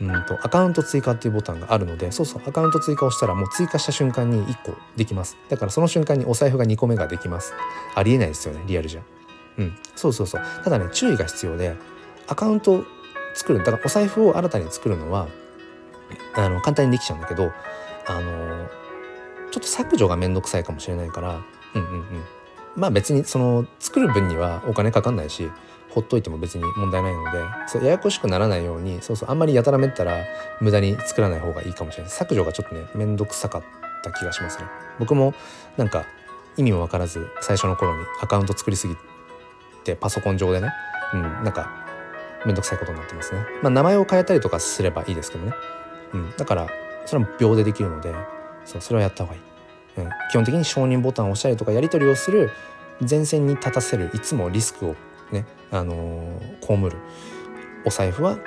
[0.00, 5.36] うんとアカウント追加っていうボタンがあるのでそうそうアカウント追加をしたらもう追加した瞬間に1個できます。
[5.48, 7.54] だからその瞬間にお財布が2個目ができます。
[7.94, 9.02] ありえないですよねリアルじゃ。
[9.58, 9.76] うん。
[9.94, 10.42] そうそうそう。
[10.64, 11.76] ただね注意が必要で
[12.26, 12.84] アカウント
[13.34, 15.28] 作るだからお財布を新たに作るのは
[16.34, 17.52] あの簡単にできちゃうんだけど
[18.06, 18.68] あの
[19.50, 21.40] ちょっと削除がめんどくさいかもしれないから
[21.74, 22.04] うんうんうん。
[22.76, 25.50] まあ別にその作る分にはお金かかんないし
[25.94, 27.38] ほっといても別に問題ないので
[27.68, 30.24] そうややこしくならないようにそうそうあんまりやたらめったら
[30.60, 32.12] 無駄に作らない方がいいかもしれない。
[32.12, 33.62] 削除がちょっとねめんどくさかっ
[34.02, 34.64] た気がしますね。
[34.98, 35.34] 僕も
[35.76, 36.04] なんか
[36.56, 38.96] 意味も分からず最初の頃にアカウント作りすぎ
[39.84, 40.72] てパソコン上でね
[41.12, 41.70] うんなんか
[42.44, 43.40] めんどくさいことになってますね。
[43.62, 45.52] まあ名前を変えたりとかすればいいですけどね。
[46.12, 46.68] うんだから
[47.06, 48.12] それも秒でできるので
[48.64, 49.40] そうそれはやった方がいい、
[49.98, 52.50] うん、基本的に承認ボタンを押したりとかやり取りをする
[53.08, 54.96] 前線に立たせるいつもリスクを、
[55.78, 56.96] あの、被る。
[57.84, 58.38] お財布は、うん、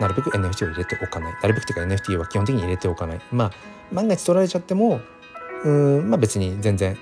[0.00, 1.34] なるべく NFT を入れておかない。
[1.40, 3.20] なるべくというか NFT は基本的に入れておかない。
[3.32, 3.52] まあ
[3.92, 5.00] 万が一取られちゃっても
[5.64, 6.96] うんまあ別に全然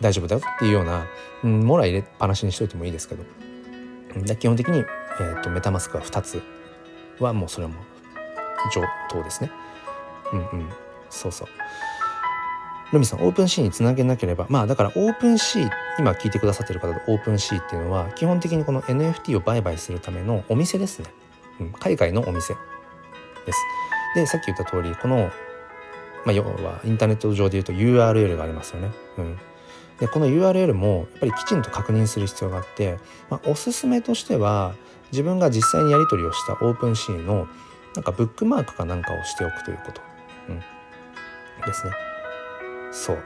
[0.00, 1.06] 大丈夫だよっていうような、
[1.44, 3.24] うん、ものは入れっぱなしにしといてもいいですけど。
[4.14, 6.42] で基本的に、えーと、 MetaMask は2つ
[7.18, 7.74] はもうそれも
[8.74, 9.50] 上等ですね。
[10.32, 10.68] うんうん
[11.10, 11.48] そうそう。
[12.92, 21.06] ルミさん OpenSea につなげなければまあだから OpenSea 今聞いてくださってる方で OpenSea っていうのは基本的にこの NFT を売買するためのお店ですね、
[21.60, 22.54] うん、海外のお店
[23.46, 23.58] です。
[24.14, 25.30] でさっき言った通りこの、
[26.24, 29.38] まあ、要はインターネット上で言うと URL がありますよね、うん、
[29.98, 32.98] でこの URL もやっぱりきちんと確認する必要があって、
[33.30, 34.74] まあ、おすすめとしては
[35.12, 37.48] 自分が実際にやり取りをした OpenSea の
[37.94, 40.02] なんかブックマークかなんかをしておくということ、
[40.48, 40.58] うん、
[41.66, 42.11] ですね。
[42.92, 43.18] そう、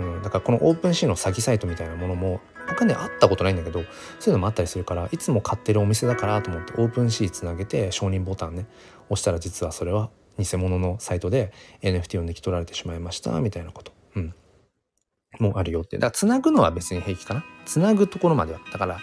[0.00, 3.88] うん、だからこの OpenSea の詐欺サイトみたいなものも他に会ったことないんだけどそうい
[4.28, 8.66] うのもあったりするからいつも買ってるお店だからと思って OpenSea つなげて承認ボタンね
[9.08, 11.52] 押したら実はそれは偽物のサイトで
[11.82, 14.34] NFT を抜き取られてしまいましたみたいなこと、うん、
[15.38, 15.96] もあるよって。
[15.96, 17.44] だからつなぐのは別に平気かな。
[17.66, 18.60] つなぐところまでは。
[18.72, 18.98] だから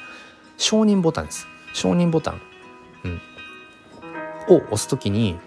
[0.57, 1.47] 承認ボタンです。
[1.73, 2.41] 承認ボタン、
[3.03, 3.21] うん、
[4.55, 5.37] を押す時に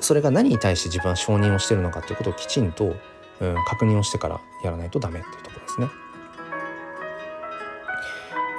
[0.00, 2.96] それが何に対して自分は承認をしてるのかっていうことをきちんと
[3.40, 5.88] うん、確認をしてからやらないとダメっていうところですね。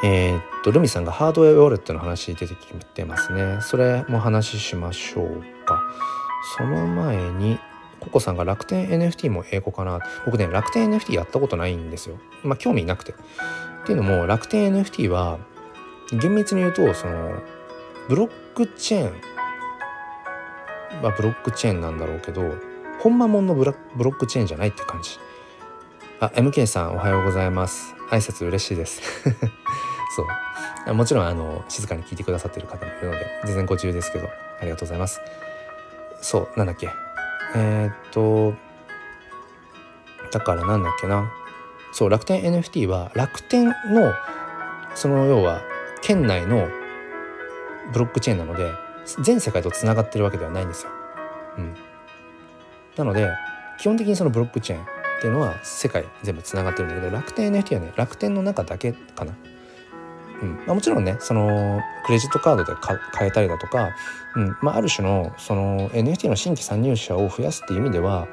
[0.04, 3.60] えー、っとルミさんがハードウェアウォレットの話出てきてますね。
[3.62, 5.82] それも話しましょうか。
[6.58, 7.60] その前に
[8.00, 10.00] ココさんが楽天 NFT も英語かな。
[10.26, 12.18] 僕ね楽天 NFT やったことないんですよ。
[12.44, 13.14] まあ興味なくて。
[13.14, 13.16] っ
[13.86, 15.40] ていうのも楽天 NFT は
[16.12, 17.42] 厳密に言うとその
[18.08, 22.42] ブロックチェーンはブロックチェーンなんだろうけど
[23.06, 25.20] ほんまもんのブロックチェーンじゃないって感じ。
[26.20, 27.94] あ MK さんおはようございます。
[28.10, 29.00] 挨拶嬉しいです。
[30.16, 30.94] そう。
[30.96, 34.28] もちろんあの静かに聞いてくださってる方もいるので全然ご自由ですけど
[34.60, 35.22] ありがとうございます。
[36.20, 36.90] そうなんだっけ。
[37.56, 38.56] えー、っと
[40.32, 41.32] だからなんだっけな。
[41.92, 44.16] そう楽天 NFT は楽天の
[44.96, 45.62] その要は
[46.02, 46.68] 県内の
[47.94, 48.72] ブロックチェーンなので
[49.22, 50.90] 全世界とつながってるわけではないんですよ。
[51.60, 51.76] うん、
[52.98, 53.30] なので
[53.78, 54.86] 基本的にそのブロックチェーンっ
[55.22, 59.34] ていうのは世界全部つながってるんだけど楽天 NFT はね楽天の中だけかな。
[60.42, 60.56] うん。
[60.66, 63.92] まあ、もちろんねそのクレジットカードで買えたりだとか、
[64.36, 64.58] うん。
[64.62, 68.28] まあ、ある種のその NFT の新規参入者を増やすっていう意味では、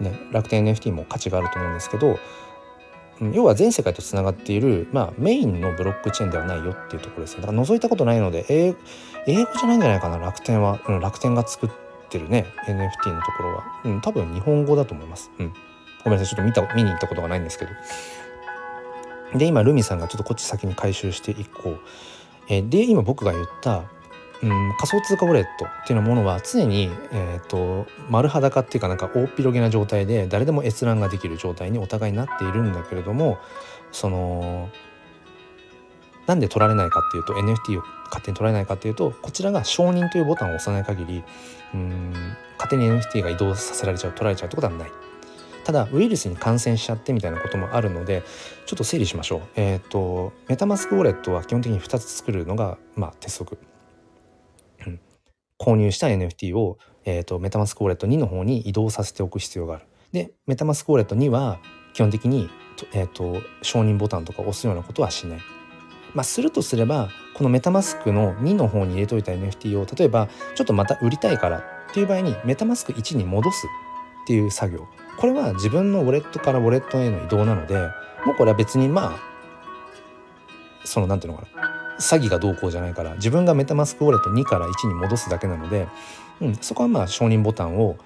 [0.00, 2.18] ね、楽天 NFT も価値があると思うんですけど、
[3.20, 7.40] うん、要は全世界とつながっている、まあ、メインのブロックチェーンではないよっていうところですね。
[7.42, 8.74] だから覗いたことないので英
[9.26, 15.30] 英語じゃないんじゃないかな楽天は、うん、楽天が作ってってるね NFT のところは、うん、多分日本語だと思います。
[15.38, 15.52] うん、
[16.04, 17.70] ごめんなさいちょっと見た見に行ったことがないんですけど。
[19.36, 21.80] で今ルミさんがちょっとこっち先に回収していこう。
[22.48, 23.84] え、で今僕が言った
[24.42, 33.38] うん、仮想通貨ウォレットっていうものは常に、えーと、丸裸っていうかなんか大広げな状態で誰でも閲覧ができる状態にお互いになっているんだけれども
[33.90, 34.70] その
[36.28, 41.24] なんで取られないかっていうと NFT を勝手に取られないかっていうとこちらが承認というボタンを押さない限り
[41.74, 42.12] うん
[42.58, 44.90] 勝手に NFT が移動させられちゃう取られちゃうってことはない。
[45.64, 48.22] ただウイルスに感染しちゃってみたいなこともあるので
[48.64, 49.40] ちょっと整理しましょう。
[49.56, 53.58] えっ、ー、とメタマスクウォレットは基本的に2つ作るのがまあ鉄則、
[55.58, 59.84] 購入した NFT を、えーと、メタマスクウォレット2の方に移動させておく必要がある。
[60.12, 61.58] でメタマスクウォレット2は
[61.92, 62.48] 基本的に、
[62.94, 65.57] えーと承認ボタンとか押すようなことはしない。
[66.14, 73.66] まあ、するとすればこのメタマスクの2の方に入れといた NFT を例えばちょっとまた売りたいからっていう場合にメタマスク1に戻す
[74.24, 74.86] っていう作業。
[75.18, 77.74] これは自分のウォレットからウォレットへの移動なので
[78.24, 79.18] もうこれは別にまあ
[80.84, 81.68] その何ていうのかな。
[81.98, 85.88] 詐欺がどうこうじゃないから自分がメタマスクウォレット2から1に戻すだけなので、
[86.40, 87.96] うん、そこはまあ承認ボタンを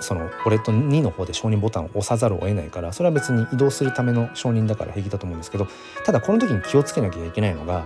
[0.00, 5.66] そのウォレット2の方で承認ボタンを押さざるを得ないからそれは別に移動するための承認だから平気だと思うんですけど
[6.04, 7.84] ただこの時に気をつけなきゃいけないのが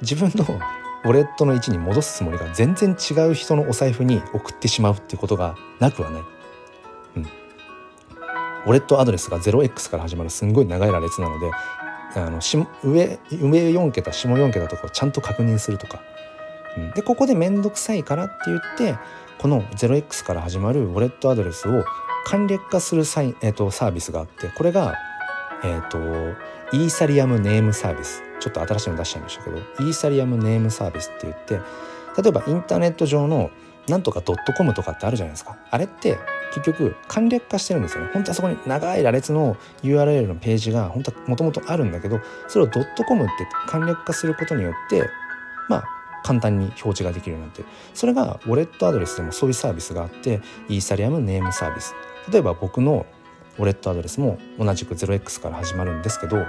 [0.00, 0.44] 自分の
[1.04, 6.22] ウォレットの位置に戻すつもりが全然違う人のお財布に送ってしまうっていうことがなくはない。
[7.16, 7.22] うん。
[7.22, 11.50] ウォレットアドレスが 0x から始まるすんごい長い羅列なので
[12.16, 12.40] あの
[12.82, 16.00] 上上4桁下4桁とかをちゃんと確認するとか、
[16.76, 18.98] うん、でここで面倒くさいからって言って
[19.38, 21.84] この 0x から始まるウォレットアドレスを
[22.24, 24.94] 簡略化するサイ、えーと、サービスがあってこれが、
[25.62, 25.98] えーと、
[26.76, 28.22] イーサリアムネームサービス。
[28.40, 31.54] ちょっと新しいの出しちゃいましたけどイーサリアムネームサービスって言って
[32.22, 33.50] 例えばインターネット上の
[33.88, 35.56] なんとかドットコムとかってあるじゃないですか。
[35.70, 36.18] あれって
[36.52, 38.10] 結局簡略化してるんですよね。
[38.12, 43.32] 本当はそこに長い羅列の URL のページが本当はもともとあるんだけどそれをドットコムって
[43.66, 45.08] 簡略化することによって
[45.68, 45.95] まあ
[46.26, 47.62] 簡単に表示ができるようになって
[47.94, 51.94] それがウォレットアドレスでもそういうサービスがあってイーサリアムネームサービス。
[52.32, 53.06] 例えば僕の
[53.58, 56.44] ウォレットアドレスも同じく 0x から始まるんですけど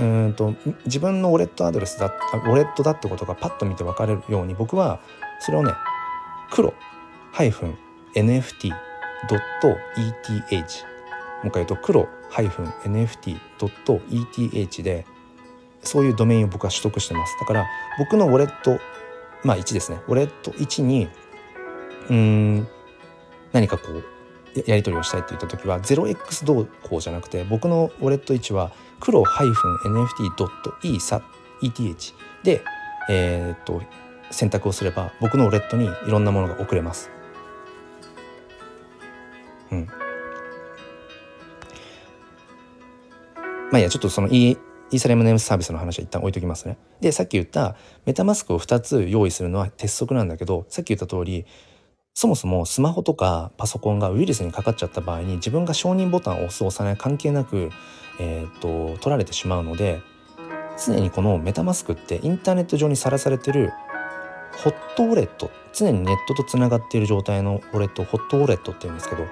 [0.00, 4.98] うんと自分のウォレットアドレスだウォレットだってことがパッと見て分かれるように僕は
[5.38, 5.72] それをね
[6.50, 6.74] 黒
[7.34, 7.60] -nft
[8.14, 8.74] .eth
[11.42, 15.06] もう一回言うと黒 -nft.eth で
[15.82, 17.66] そういうドメインを僕は取得してますだから
[17.98, 18.78] 僕のウォレット
[19.42, 21.08] まあ1ですねウォレット1に
[22.10, 22.68] うん
[23.52, 24.04] 何かこう
[24.66, 31.22] やり取りをしたいって言った時は 0x 動向じゃなくて僕のウォレット1は黒 -nft.eth
[32.42, 32.62] で、
[33.08, 33.80] えー、っと
[34.30, 37.10] 選択をすれば僕のウォレットにいろんなものが送れます。
[39.70, 39.86] うん。
[43.70, 44.58] まあいやちょっとその e
[44.90, 46.76] イーサリアムネームサービスの話は一旦置いときますね。
[47.00, 47.76] でさっき言った
[48.06, 51.46] メタマスクを2つ用意するのは鉄則なんだけどさっき言った通り
[52.14, 57.70] そもそもスマホとかパソコンがウイルスにかかっちゃった場合に自分が承認ボタンを押す押さない関係なく、
[58.18, 60.00] えーと、取られてしまうので
[60.84, 63.72] 常にこのメタマスクってインターネット上にさらされてる
[64.52, 69.24] ホットウォレット常にネットとつながっている状態のウォレットホットウォレットっていうんですけど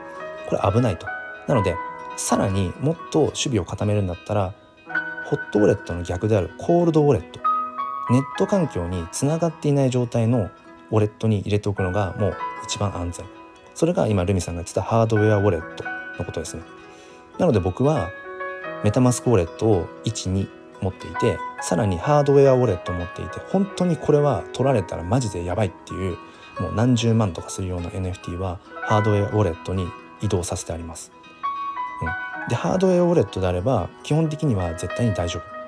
[0.49, 1.07] これ危ないと。
[1.47, 1.77] なので
[2.17, 4.55] さらにもっと守備を固めるんだったら
[5.29, 7.41] ホットウォレットの逆であるコールドウォレット。
[8.11, 10.51] ネット環境につながっていない状態の
[10.91, 13.27] ウォレットに入れておくのがもう一番安全。
[13.75, 15.85] それが今ルミさんが言ってたハードウェアウォレット
[16.19, 16.63] のことですね。
[17.39, 18.11] なので僕は
[18.83, 20.49] メタマスクウォレットを1に
[20.81, 26.17] 持っていてさらにハードウェアウォレットを持っていて本当にこれは取られたらマジでやばいっていう
[26.61, 29.89] もう何十万とかするような NFT はハードウェアウォレットに
[30.23, 31.13] 移動させてあります、
[32.03, 35.59] うん、でハードウェアウォレットであれば基本的には絶対に大丈夫。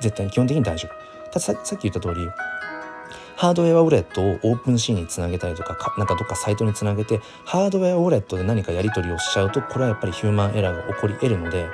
[0.00, 1.30] 絶対に基本的に大丈夫。
[1.32, 2.28] たださっき言った通り
[3.36, 11.66] ハードウェアウォレットをオープンシーンにつなげたりとかかなんかどっかサイトにつなげてハードウェアウォレットで何かやり取りをしちゃうとこれはやっぱりヒューマンエラーが起こり得るので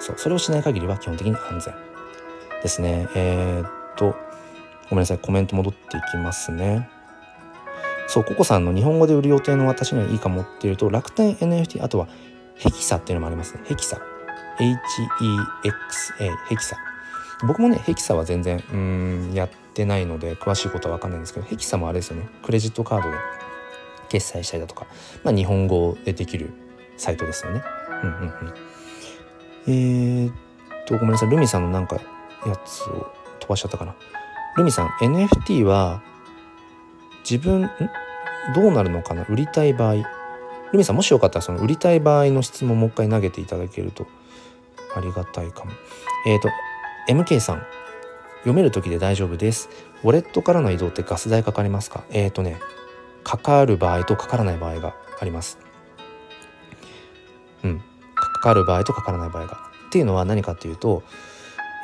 [0.00, 1.90] そうそれをしない限りは基本的に安全。
[2.62, 3.08] ですね。
[3.14, 4.16] えー、っと
[4.88, 5.18] ごめんなさい。
[5.18, 6.88] コメント戻っていきますね。
[8.06, 12.08] そうココさんの日本語で売る予定の私にはいいかもっていうと楽天 NFT あとは
[12.60, 13.62] ヘキサっていうのもありますね。
[13.64, 13.98] ヘキサ。
[14.58, 14.76] HEXA
[16.48, 16.76] ヘキサ。
[17.46, 22.28] 僕もねヘキサは全然うんやってないので詳しいことは分かんないんですけどヘキサもあれですよね。
[22.42, 23.16] クレジットカードで
[24.10, 24.86] 決済したりだとか、
[25.24, 26.52] まあ、日本語でできる
[26.98, 27.62] サイトですよね。
[28.02, 28.54] うんうんうん、
[29.66, 30.34] えー、っ
[30.86, 31.30] とごめんなさい。
[31.30, 31.96] ルミさんのなんか
[32.44, 33.94] やつを飛ばしちゃったかな。
[34.58, 36.02] ルミさん NFT は
[37.22, 37.70] 自分ん？
[38.54, 39.24] どうなるのかな？
[39.30, 40.19] 売りたい場合。
[40.72, 44.06] ルミさんもしよかったらその売りたい場合の質問もう一回投げていただけると
[44.94, 45.72] ありがたいかも。
[46.26, 46.48] えっ、ー、と
[47.08, 47.62] MK さん
[48.40, 49.68] 読める時で大丈夫です。
[50.02, 52.04] ウォレットからの移動ってガス代かかりますか？
[52.10, 52.58] えっ、ー、とね、
[53.22, 55.58] かかる場合とかからない場合があります。
[57.62, 57.82] うん。
[58.14, 59.70] かかる場合とかからない場合が。
[59.88, 61.02] っていうのは何かっていうと、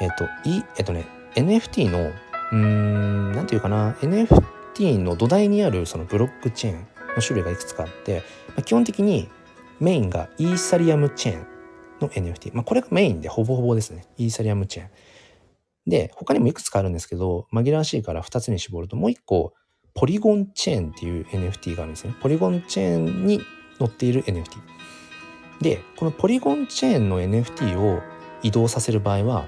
[0.01, 6.87] えっ、ー、と、い、えっ、とね、NFT の、うーん、なんていうかな、NFT の土台にあるそのブロックチェーン
[7.17, 9.29] の種類がいくつかあって、まあ、基本的に
[9.81, 11.47] メインがイーサリアムチェーン
[12.01, 12.51] の NFT。
[12.55, 14.07] まあ、これがメインでほぼほぼですね。
[14.19, 14.91] イーサリアムチェーン。
[15.87, 19.55] で、他にもいくつかあるんですけど、紛らわしいから2つに絞ると、もう1個、
[19.95, 22.14] ポリゴンチェーンっていう NFT があるんですね。
[22.21, 23.41] ポリゴンチェーンに
[23.79, 24.59] 載っている NFT。
[25.61, 28.03] で、このポリゴンチェーンの NFT を
[28.43, 29.47] 移動させる場合は、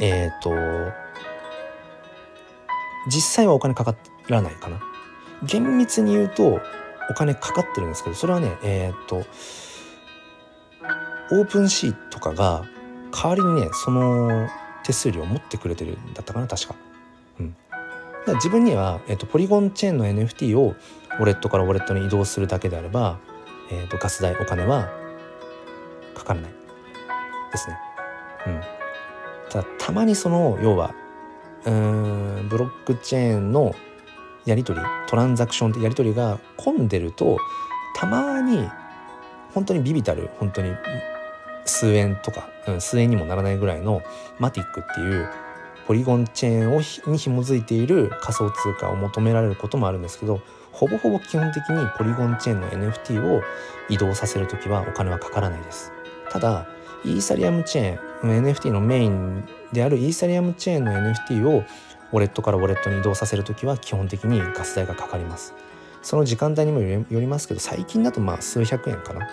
[0.00, 0.50] えっ、ー、と、
[3.08, 3.96] 実際はお金かか
[4.28, 4.80] らないかな。
[5.42, 6.60] 厳密に言うと、
[7.10, 9.24] お金かかってるんですけど、それはね、えっ、と、
[11.32, 12.64] オープンシーとかが
[13.12, 14.48] 代わりにね、その
[14.84, 16.74] 手数料を持ってくれてるんだったかな確か。
[17.38, 17.82] うん、だか
[18.26, 20.74] ら自分には、えーと、ポリゴンチェーンの NFT を
[21.18, 23.18] ウォレットからウォレットに移動するだけであれば、
[23.70, 24.90] えーと、ガス代お金は
[26.14, 26.52] かからない
[27.52, 27.78] ですね。
[28.46, 28.60] うん、
[29.48, 30.94] ただたまにその要は
[31.66, 33.74] うんブロックチェーンの
[34.44, 37.38] やり取りトランザクションってやり取りが混んでると
[37.94, 38.68] たまに
[39.54, 40.72] 本当にビビたる本当に
[41.64, 44.02] 数円とか、うん、数円にもならないぐらいの
[44.38, 45.28] マティックっていう
[45.86, 50.40] ポリゴンチェーンをに紐づいている仮想通貨を求められることもあるんですけど
[50.72, 53.42] ほぼほぼ基本的にポリゴンチェーンの NFT を
[53.88, 55.92] 移動させる時はお金はかからないです。
[56.30, 56.68] ただ
[57.04, 61.64] イーサリアムチェーン NFT のメインであるイーサリアムチェーンの NFT を
[62.12, 65.54] ウォレットからウォレットに移動させる時は基本的にガス代がかかります。
[66.02, 69.28] その時間帯にもよりますけど最近だとまあ数百円かな。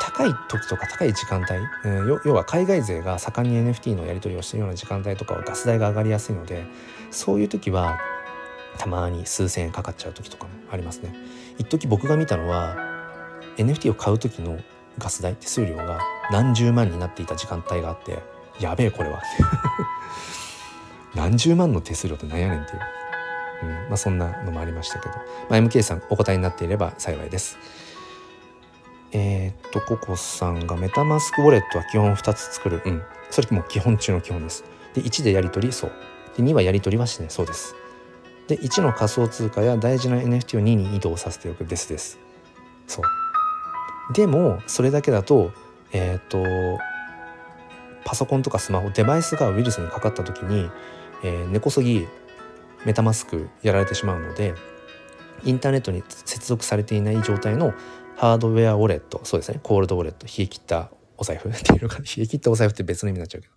[0.00, 6.64] 高い時とか高い時間帯、うん、要は海外勢が盛んに NFT のやり取りをしているような時間帯とかはガス代が上がりやすいので
[7.10, 7.98] そういう時は
[8.78, 11.14] たまに数千円かかっちゃう時とかもありますね。
[11.58, 12.76] 一時僕が見たのは
[13.56, 14.58] NFT を買う時の
[14.98, 16.00] ガス代手数料が
[16.30, 18.22] 何十万になっていた時間帯があって
[18.58, 19.22] やべえこれは。
[21.14, 22.80] 何十万の手数料って何やねんっていう、
[23.62, 23.68] うん。
[23.88, 25.14] まあ、そんなのもありましたけど、
[25.48, 27.58] まあ、MK さんお答えになっていれば幸いです。
[29.12, 32.82] えー、っとココさんがメタマスクウォレットは基本2つ作る。
[32.84, 33.02] うん。
[33.30, 34.64] それも基本中の基本です。
[34.94, 35.92] で1でやり取りそう。
[36.36, 37.30] で2はやり取りはしない。
[37.30, 37.76] そうです。
[38.48, 42.18] で1の仮想通貨や大事な NFT を2に移動させておくですです。
[42.86, 44.12] そう。
[44.12, 45.52] でもそれだけだと
[45.92, 46.42] えっ、と
[48.04, 50.70] パソコンとかスマホデバイスがウイルスにかかった時に、
[51.24, 52.06] えー、根こそぎ
[52.84, 54.54] メタマスクやられてしまうので
[55.42, 57.74] インターネットに接続されていない状態の
[58.16, 63.54] ハードウェアウォレットそうですねコールドウォレット冷え切ったお財布っていうのか 冷え切ったお財布って別の意味になっちゃうけど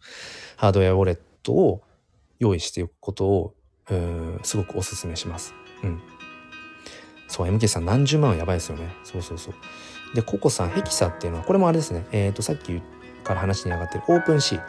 [0.55, 1.83] ハードウェアウォレットを
[2.39, 3.53] 用意しておくことを
[4.43, 5.53] すごくおすすめします。
[5.83, 6.01] うん。
[7.27, 8.89] そう、MK さん何十万はやばいですよね。
[9.03, 9.53] そうそうそう。
[10.15, 12.05] で、ココさん、ヘキサっていうのは、これもあれですね。
[12.11, 12.81] えっ、ー、と、さっき
[13.23, 14.61] から話に上がってる OpenSea。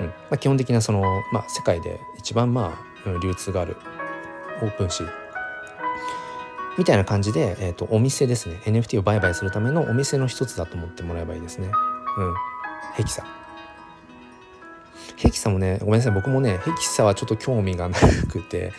[0.00, 0.06] うん。
[0.06, 3.76] まあ、基本的なその、まあ、世界で一番まあ、流通がある
[4.62, 5.08] OpenSea。
[6.78, 8.60] みたいな感じで、えっ、ー、と、お店ですね。
[8.64, 11.66] NFT を売買するためのお店の一つだと思ってもらえばいいですね。
[11.66, 12.34] うん。
[12.94, 13.24] ヘキサ。
[15.22, 17.96] ヘキサもねごめんなさい僕もねヘキサはちょっと興味がな
[18.28, 18.72] くて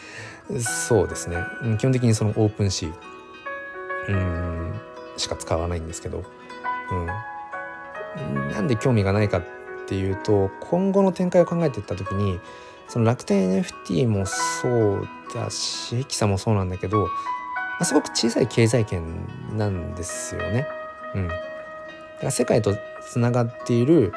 [0.60, 1.38] そうですね
[1.78, 2.94] 基本的にその OpenSea
[4.10, 4.74] うん
[5.16, 6.24] しか使わないんですけど、
[6.92, 6.96] う
[8.32, 9.44] ん、なんで興味がないかっ
[9.84, 12.40] っていうと今後の展開を考えていった時に
[12.88, 17.08] その楽天 NFT もそうだしヘキサもそうなんだけど、
[17.82, 19.04] すごく小さい経済圏
[19.58, 20.68] なんですよね。
[21.16, 21.40] うん、だか
[22.24, 24.14] ら世界とつながっている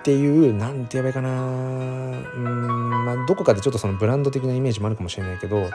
[0.00, 5.70] っていう何て言えばいいかなうんまあどこかでちょっとそのブランド的なイメージもあるかもしれないけど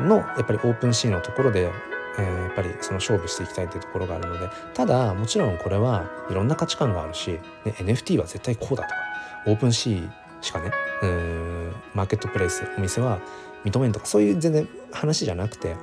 [0.00, 1.70] のやっぱりオープンシーンのところで、
[2.18, 7.32] えー、やっぱりその勝負していきたいっていうところがあるのでただもちろんこれはいろんな価値観があるし、
[7.64, 8.94] ね、NFT は絶対こうだとか
[9.46, 10.10] オープンシー
[10.40, 10.70] しかね
[11.02, 13.20] うんマーケットプレイスお店は
[13.64, 15.76] 認めんとかそういう全然話じゃなくて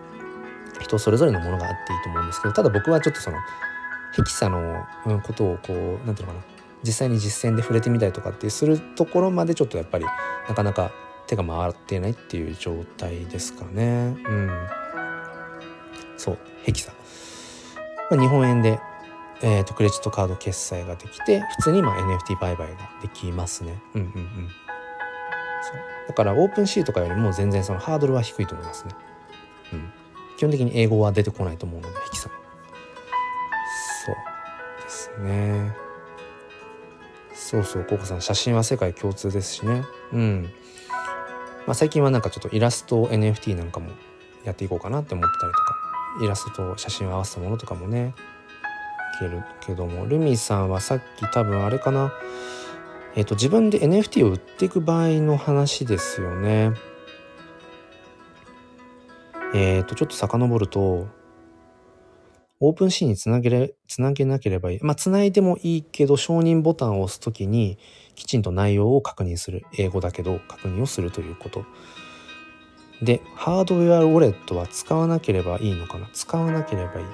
[0.79, 3.37] 人それぞれのものがあっていいと思うんですけどただ僕はちょっとその
[4.15, 4.85] ヘキサの
[5.23, 10.05] ことをこう何て言うのかな実際に実践で触れてみたりとかってするところまでちょっとやっぱり
[10.47, 10.91] なかなか
[11.27, 14.17] 手が回っていないっていう状態ですかね。
[14.25, 14.49] うん。
[16.21, 16.93] そう、ヘキサ。
[18.11, 18.79] まあ、日本円で、
[19.41, 23.81] えーと、クレジットカード決済ができて普通にまあ NFT 売買ができますね。
[23.95, 24.49] うんうんうん。
[25.63, 25.75] そう
[26.07, 28.93] だからオープンシーとかよりも全然そのハードルは低いと思いますね。
[29.73, 29.91] うん。
[30.37, 32.29] 基本的に英語は出てこないと思うので、ヘキサ。
[34.05, 34.15] そう
[34.83, 35.75] ですね。
[37.33, 40.49] そうそうココさん写真は世界共通ですしねうん
[41.65, 43.89] まあ、最近はなんかちょっとイラスト NFT なんかも
[44.43, 45.80] やっていこうかなって思ったりとか
[46.21, 48.13] イラストと写真を合わせたものとかもね
[49.15, 52.13] いけるけどもルミさんはさっき多分あれかな
[53.15, 56.71] えっ、と自分で NFT を売っていく場合の話ですよね
[59.53, 61.07] えっ、とちょっと遡ると
[62.63, 64.79] オープンシーンにつなげれ、つなげなければいい。
[64.83, 67.79] まあ、つないでもいいけど、承認ボタンを押すときに、
[68.13, 69.65] きちんと内容を確認する。
[69.79, 71.65] 英語だけど、確認をするということ。
[73.01, 76.09] で、ハードウェアウォレットは使わなければいいのかな？
[76.13, 77.05] 使わなければいい。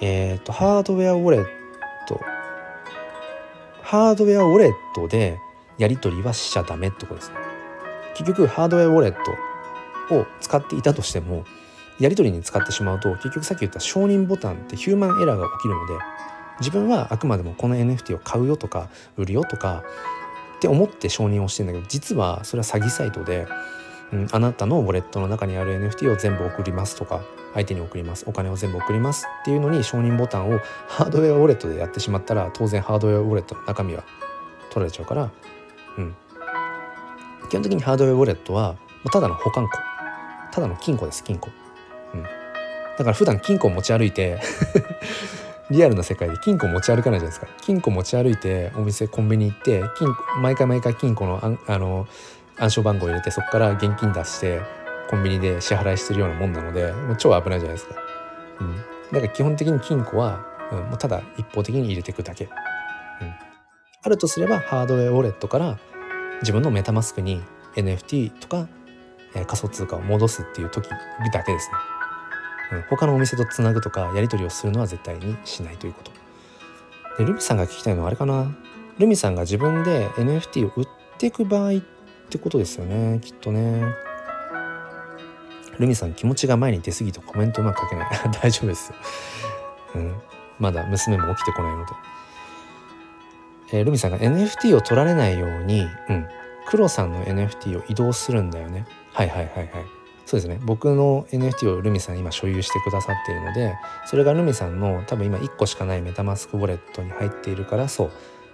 [0.00, 1.46] えっ、ー、と、ハードウェアウォレッ
[2.08, 2.20] ト。
[3.82, 5.38] ハードウェアウォレットで
[5.78, 7.36] やり取りはしちゃダメってことですね。
[8.14, 9.16] 結局、ハードウェアウォレッ
[10.08, 11.44] トを使っていたとしても、
[11.98, 15.94] やり取りに使ってしまうと結局さっき言った承認ボタンってヒューマンエラーが起きるので
[16.60, 19.82] 自分はあくまでもこの NFT を買うよとか売るよとか
[20.56, 23.46] って思って承認をしてんだけど実はそれは詐欺サイトで、
[24.12, 27.22] うん、あなたのウォレットの中にある NFT を全部送りますとか
[27.54, 28.24] 相手に送ります。
[28.28, 34.04] お金を全部送りますっていうのに承認ボタンをハードウェアウォレットでやってしまったら当然ハードウェアウォレットの中身は
[34.70, 35.30] 取られちゃうから、
[35.98, 36.14] うん、
[37.48, 38.76] 基本的にハードウェアウォレットは
[39.10, 39.78] ただの保管庫。
[40.52, 41.50] ただの金庫です金庫。
[42.14, 42.22] うん。
[42.22, 42.28] だ
[42.98, 44.40] から普段金庫を持ち歩いて
[45.70, 47.46] リアルな世界で金庫持ち歩かないじゃないですか。
[47.60, 50.08] 金庫持ち歩いてお店コンビニ行って金
[50.40, 52.06] 毎回毎回金庫のああの
[52.58, 54.60] 暗証番号入れてそこから現金出して
[55.08, 57.94] コンビニで支払いしてるようなもんなので超危ないじゃないですか、
[58.60, 58.76] うん、
[59.12, 62.50] だから基本的に金庫は、うん、もうただ一方的に入れていくだけ、うん、
[64.02, 65.78] あるとすればハードウェアウォレットから
[66.40, 67.42] 自分のメタマスクに
[67.76, 68.68] NFT とか、
[69.34, 70.88] えー、仮想通貨を戻すっていう時
[71.32, 76.10] だけですね、うん、他のお店とつなぐとかやり取りをするのは絶対にしないということ。
[77.18, 78.54] でルミさんが聞きたいのはあれかな。
[78.98, 80.88] ルミさんが自分で NFT を売っ
[81.18, 81.80] ていく場合っ
[82.26, 83.82] ってことですよねきっとね。
[85.78, 88.08] ルミさん気持ちが前に出過ぎてコメントうまく書けない。
[88.42, 88.96] 大丈夫ですよ、
[89.96, 90.14] うん、
[90.58, 91.92] まだ娘も起きてこないので、
[93.72, 96.26] えー、ルミさんが NFT を取られないように、うん、
[96.66, 98.86] 黒さんの NFT を移動するんだよね。
[99.12, 99.68] はいはいはいはい。
[100.24, 100.58] そうですね。
[100.62, 103.76] 僕の NFT をルミさん今所有してくださっているので
[104.06, 108.10] それがルミさんの多分今1個しかないメタマスクウォレットに入っているからそう。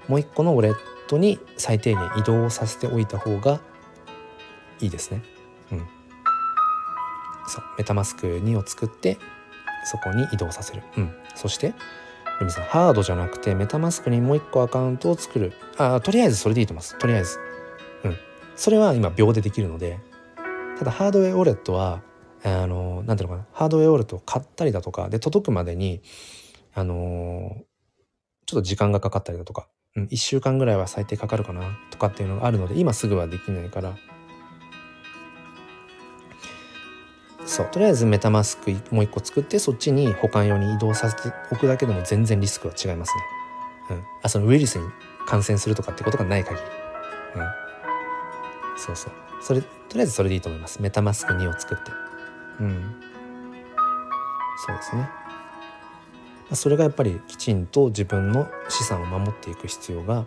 [0.08, 0.74] もう1個のウォレッ
[1.12, 3.60] トに最低限移動させておいた方が
[4.80, 5.22] いいですね。
[5.70, 5.78] うん。
[7.46, 9.18] そうメタマスク2を作って
[9.84, 10.82] そこに移動させる。
[10.96, 11.12] うん。
[11.34, 11.74] そして
[12.40, 15.52] ルミさんハードじゃなくてメタマスクにもう1個アカウントを作る。
[15.76, 16.98] あとりあえずそれでいいと思います。
[16.98, 17.38] とりあえず。
[18.04, 18.16] うん。
[18.56, 19.98] それは今秒でできるので
[20.78, 22.02] ただハードウェアウォレットは
[22.42, 26.02] あのなんていうのかなハードウェアウォレットを買ったりだとかで届くまでに
[26.74, 27.56] あの
[28.46, 33.96] ちょっと時間がかかったりだとかうん、1週間ぐらいは最低かかるかなとかっていうのがあるので今すぐはできないから。
[37.44, 43.12] そうとりあえずメタマスクもう一個作ってそっちに保管用に移動させておくだけでも全然リスクは違います
[43.90, 43.96] ね。
[43.96, 44.84] うん、あそのウイルスに
[45.26, 46.62] 感染するとかってことがない限り。
[47.36, 49.12] うん、そうそう。
[49.42, 50.80] それとりあえずそれでいいと思います。
[50.80, 51.90] メタマスク2を作って。
[52.60, 52.94] うん。
[54.66, 55.21] そうですね。
[56.54, 60.24] それがやっぱりきちんと自分の資産を守っていく必要が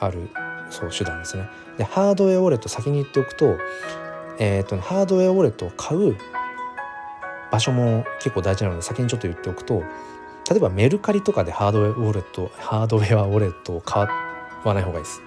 [0.00, 0.28] ある
[0.70, 1.48] そう手段ですね。
[1.76, 3.56] でハードウェアウォレット先に言っておくと,、
[4.38, 6.16] えーと、ハードウェアウォレットを買う
[7.50, 9.82] 場所も結構大事なので先にちょっと言っておくと
[10.50, 14.06] 例えばメルカリとかでハードウェアウォレットハードウェアウォレットを買
[14.64, 15.22] わない方がいいです。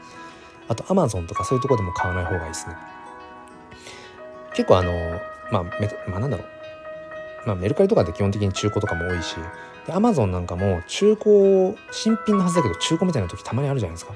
[0.67, 2.75] あとアマゾンとかそういうとこでも買わない方がいいですね。
[4.53, 4.91] 結構あの
[5.51, 5.63] まあ、
[6.07, 6.47] まあ、なんだろう
[7.45, 9.35] まあ、メルカリとかって基本的に中古とかも多いし
[9.85, 14.13] で Amazon なんかも中古新品のはずだけど中古みたいな時たまにあるじゃないですか。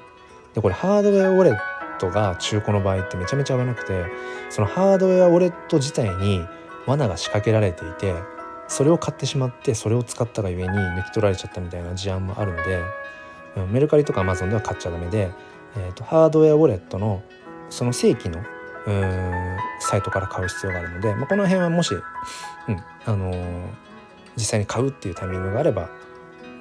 [0.54, 1.58] でこれハードウェアウォレッ
[2.00, 4.06] トが中古の場合ってめちゃめちゃ危なくて
[4.50, 6.46] そのハードウェアウォレット自体に
[6.86, 8.14] 罠が仕掛けられていて
[8.68, 12.82] それを買ってしまってそれを使ったがゆえに抜き取られちゃったみたいな事案もあるので、
[13.58, 15.32] うん、メルカリとか Amazon では買っちゃダメで、
[15.78, 17.22] えーと、ハードウェアウォレットの
[17.70, 18.44] その正規の
[18.88, 23.85] うんサイトから買う必要があるので、まあ、この辺はもし、うんあのー
[24.36, 25.90] 実際に買うっていうタイミングがあれば、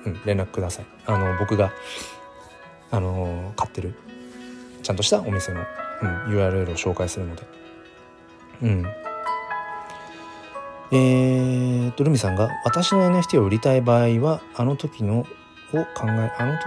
[0.06, 0.86] うん、連絡ください。
[1.06, 1.72] あの僕が
[2.90, 3.94] あの買ってる
[4.84, 5.64] ちゃんとしたお店の、
[6.02, 7.42] うん、URL を紹介するので。
[8.62, 8.86] うん。
[10.92, 16.66] えーと、ルミさんが、私の NFT を売りたい場合は、あの時のを考え、あの時、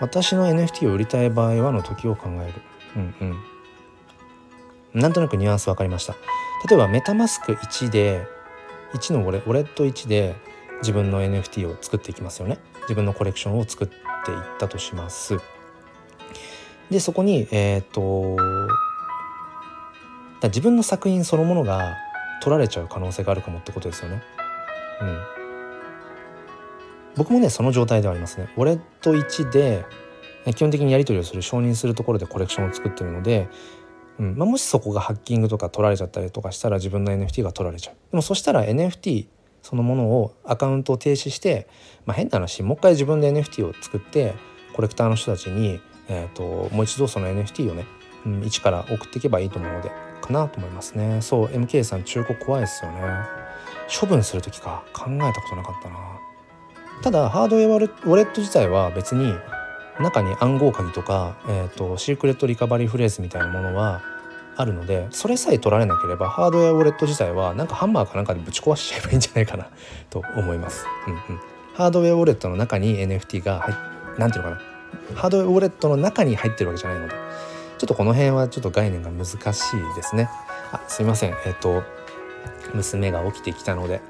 [0.00, 2.52] 私の NFT を売りたい場合はの時を考える。
[2.96, 3.14] うん
[4.92, 5.00] うん。
[5.00, 6.12] なんとなくニュアンス分かりました。
[6.68, 8.26] 例えば、メタマスク1で、
[8.94, 10.36] 1のウォレウォレット1で
[10.80, 12.58] 自分の NFT を作っていきますよね。
[12.82, 13.98] 自分のコレクションを作っていっ
[14.58, 15.38] たとします。
[16.90, 18.36] でそこにえっ、ー、と
[20.48, 21.96] 自分の作品そのものが
[22.42, 24.22] 取られちゃう可能性があるかもってことですよね。
[25.00, 25.18] うん。
[27.16, 28.52] 僕もねその状態ではありますね。
[28.56, 29.84] ウォレット1で
[30.54, 33.48] 基本的にやり取りをする承認するところでコレクションを作ってるので
[34.18, 34.36] うん。
[34.36, 37.94] まあ、もしそこがハッキングとか取られちゃったりとかしたら自分の NFT が取られちゃう。
[38.10, 39.26] でもそしたら NFT
[39.62, 41.68] そのものをアカウントを停止して、
[42.04, 44.34] まあ、変な話もう一回自分で NFT を作って
[44.74, 47.86] コレクターの人たちに、えーと、もう一度その NFT をね、
[48.26, 49.90] うん、一から送っていけばいいと思うので
[50.22, 51.20] かなと思いますね。
[51.20, 53.00] そう MK さん中古怖いですよね。
[54.00, 54.84] 処分する時か。
[54.92, 55.96] 考えたことなかったな。
[57.02, 59.34] ただハードウェアウォレット自体は別に
[60.00, 64.02] 中に暗号鍵とか、えーと、シークレットリカバリーフレーズみたいなものは
[64.56, 69.68] あるのでそれさえ取られなければハードウェアウォレット自体はなんかハンマーかなんかでぶち壊しちゃえばいいんじゃないかな
[70.10, 70.86] と思います。
[71.06, 71.40] うんうん、
[71.74, 73.74] ハードウェアウォレットの中に NFT が入
[74.18, 74.60] なんていうのか
[75.14, 77.14] なハードウェアウォレットの中に入ってるわけじゃないので
[77.78, 80.28] ちょっとこの辺はちょっと概念が難しいですね。
[80.72, 81.82] あすいませんえっ、ー、と
[82.74, 84.00] 娘が起きてきたので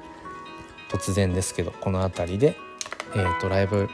[0.91, 2.57] 突然ですけどこの辺りで
[3.15, 3.89] えっ、ー、とライブ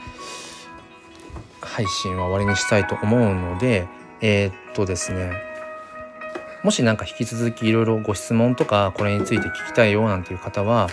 [1.69, 3.89] 配信は終わりにしたいと思うので
[4.21, 5.49] えー、っとですね
[6.63, 10.89] もし何か引き続きいろいろご質問とかこれについて聞きたいよなんていう方は、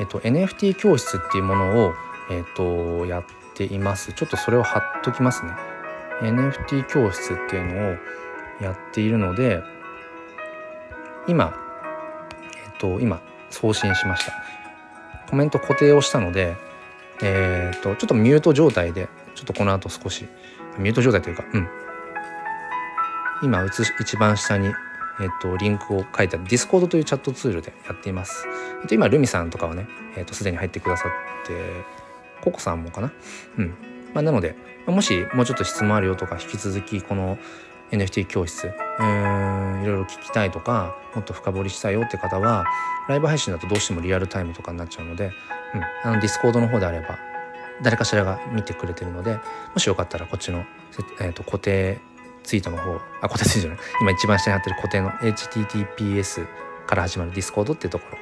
[0.00, 1.92] えっと、NFT 教室っていうものを、
[2.30, 3.24] えっと、やっ
[3.54, 4.12] ています。
[4.12, 5.52] ちょっとそれを貼っときますね。
[6.22, 7.96] NFT 教室っていうのを
[8.60, 9.62] やっているので
[11.28, 11.54] 今
[12.64, 13.20] えっと今
[13.50, 14.32] 送信しました。
[15.30, 16.56] コメント固定をしたので
[17.22, 20.26] え、っとちょっとミュート状態でちょっとこの後少し
[20.78, 21.68] ミュート状態というかうん
[23.44, 23.64] 今
[24.00, 24.74] 一番下に
[25.18, 28.46] えっと、リンクを書いてある Discord というチャットツールでやっています。
[28.82, 31.54] えっと、今、ルミさんとかはね、えっと、すでに入ってくださって、
[32.42, 33.10] ココさんもかな？
[33.56, 33.74] うん。
[34.12, 34.56] まあ、なので、
[34.86, 37.38] もしもうちょっと質問あるよとか、引き続きこの
[37.92, 42.66] NFT 教室、うん、いろいろ聞きたいとか、もっと深掘りしたいよって方は、
[43.08, 45.32] ライブ配信だとどうしてもリアルタイムとかになっちゃうので、
[46.04, 47.18] うん、あの、Discord の方であれば、
[47.82, 49.38] 誰かしらが見てくれてるので、
[49.74, 50.64] もしよかったらこっちの、
[51.20, 51.98] えー、と固定
[52.42, 53.78] ツイートの方あ固定ツイートじゃない。
[54.00, 56.46] 今一番下に貼ってる固定の HTTPS
[56.86, 58.18] から始まる Discord っていうところ。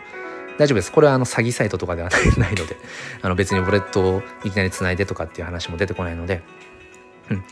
[0.58, 0.92] 大丈夫です。
[0.92, 2.76] これはあの詐欺サイトとかではないので
[3.22, 6.42] あの別にウォレットをいきなりつないでとかっていう話も出てこないので。
[7.30, 7.44] うん。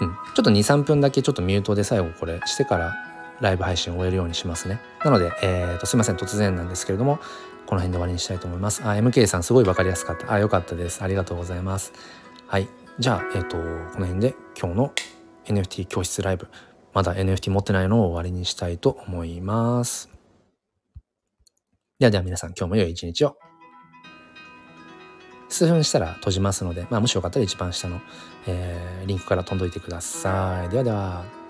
[0.00, 2.94] うん、ちょっと23分だけちょっとミュートで最後これしてから
[3.40, 4.80] ライブ配信を終えるようにしますね。
[5.04, 6.16] なので、えーと、すいません。
[6.16, 7.20] 突然なんですけれども
[7.66, 11.92] この辺で終わりにしたいと思いますあ MK さんすごい分かりやすかったあよかったですありがとうございます
[12.46, 12.68] はい
[12.98, 14.92] じゃあえっ、ー、とこの辺で今日の
[15.46, 16.48] NFT 教室ライブ
[16.92, 20.10] まだ NFT 持ってないのを終わりにしたいと思います。
[21.98, 23.36] ではでは皆さん今日も良い一日を。
[25.48, 28.00] 数分したら閉じますので、まあ、もしよかったら一番下の、
[28.46, 30.68] えー、リンクから飛んどいてください。
[30.70, 31.41] ではでは。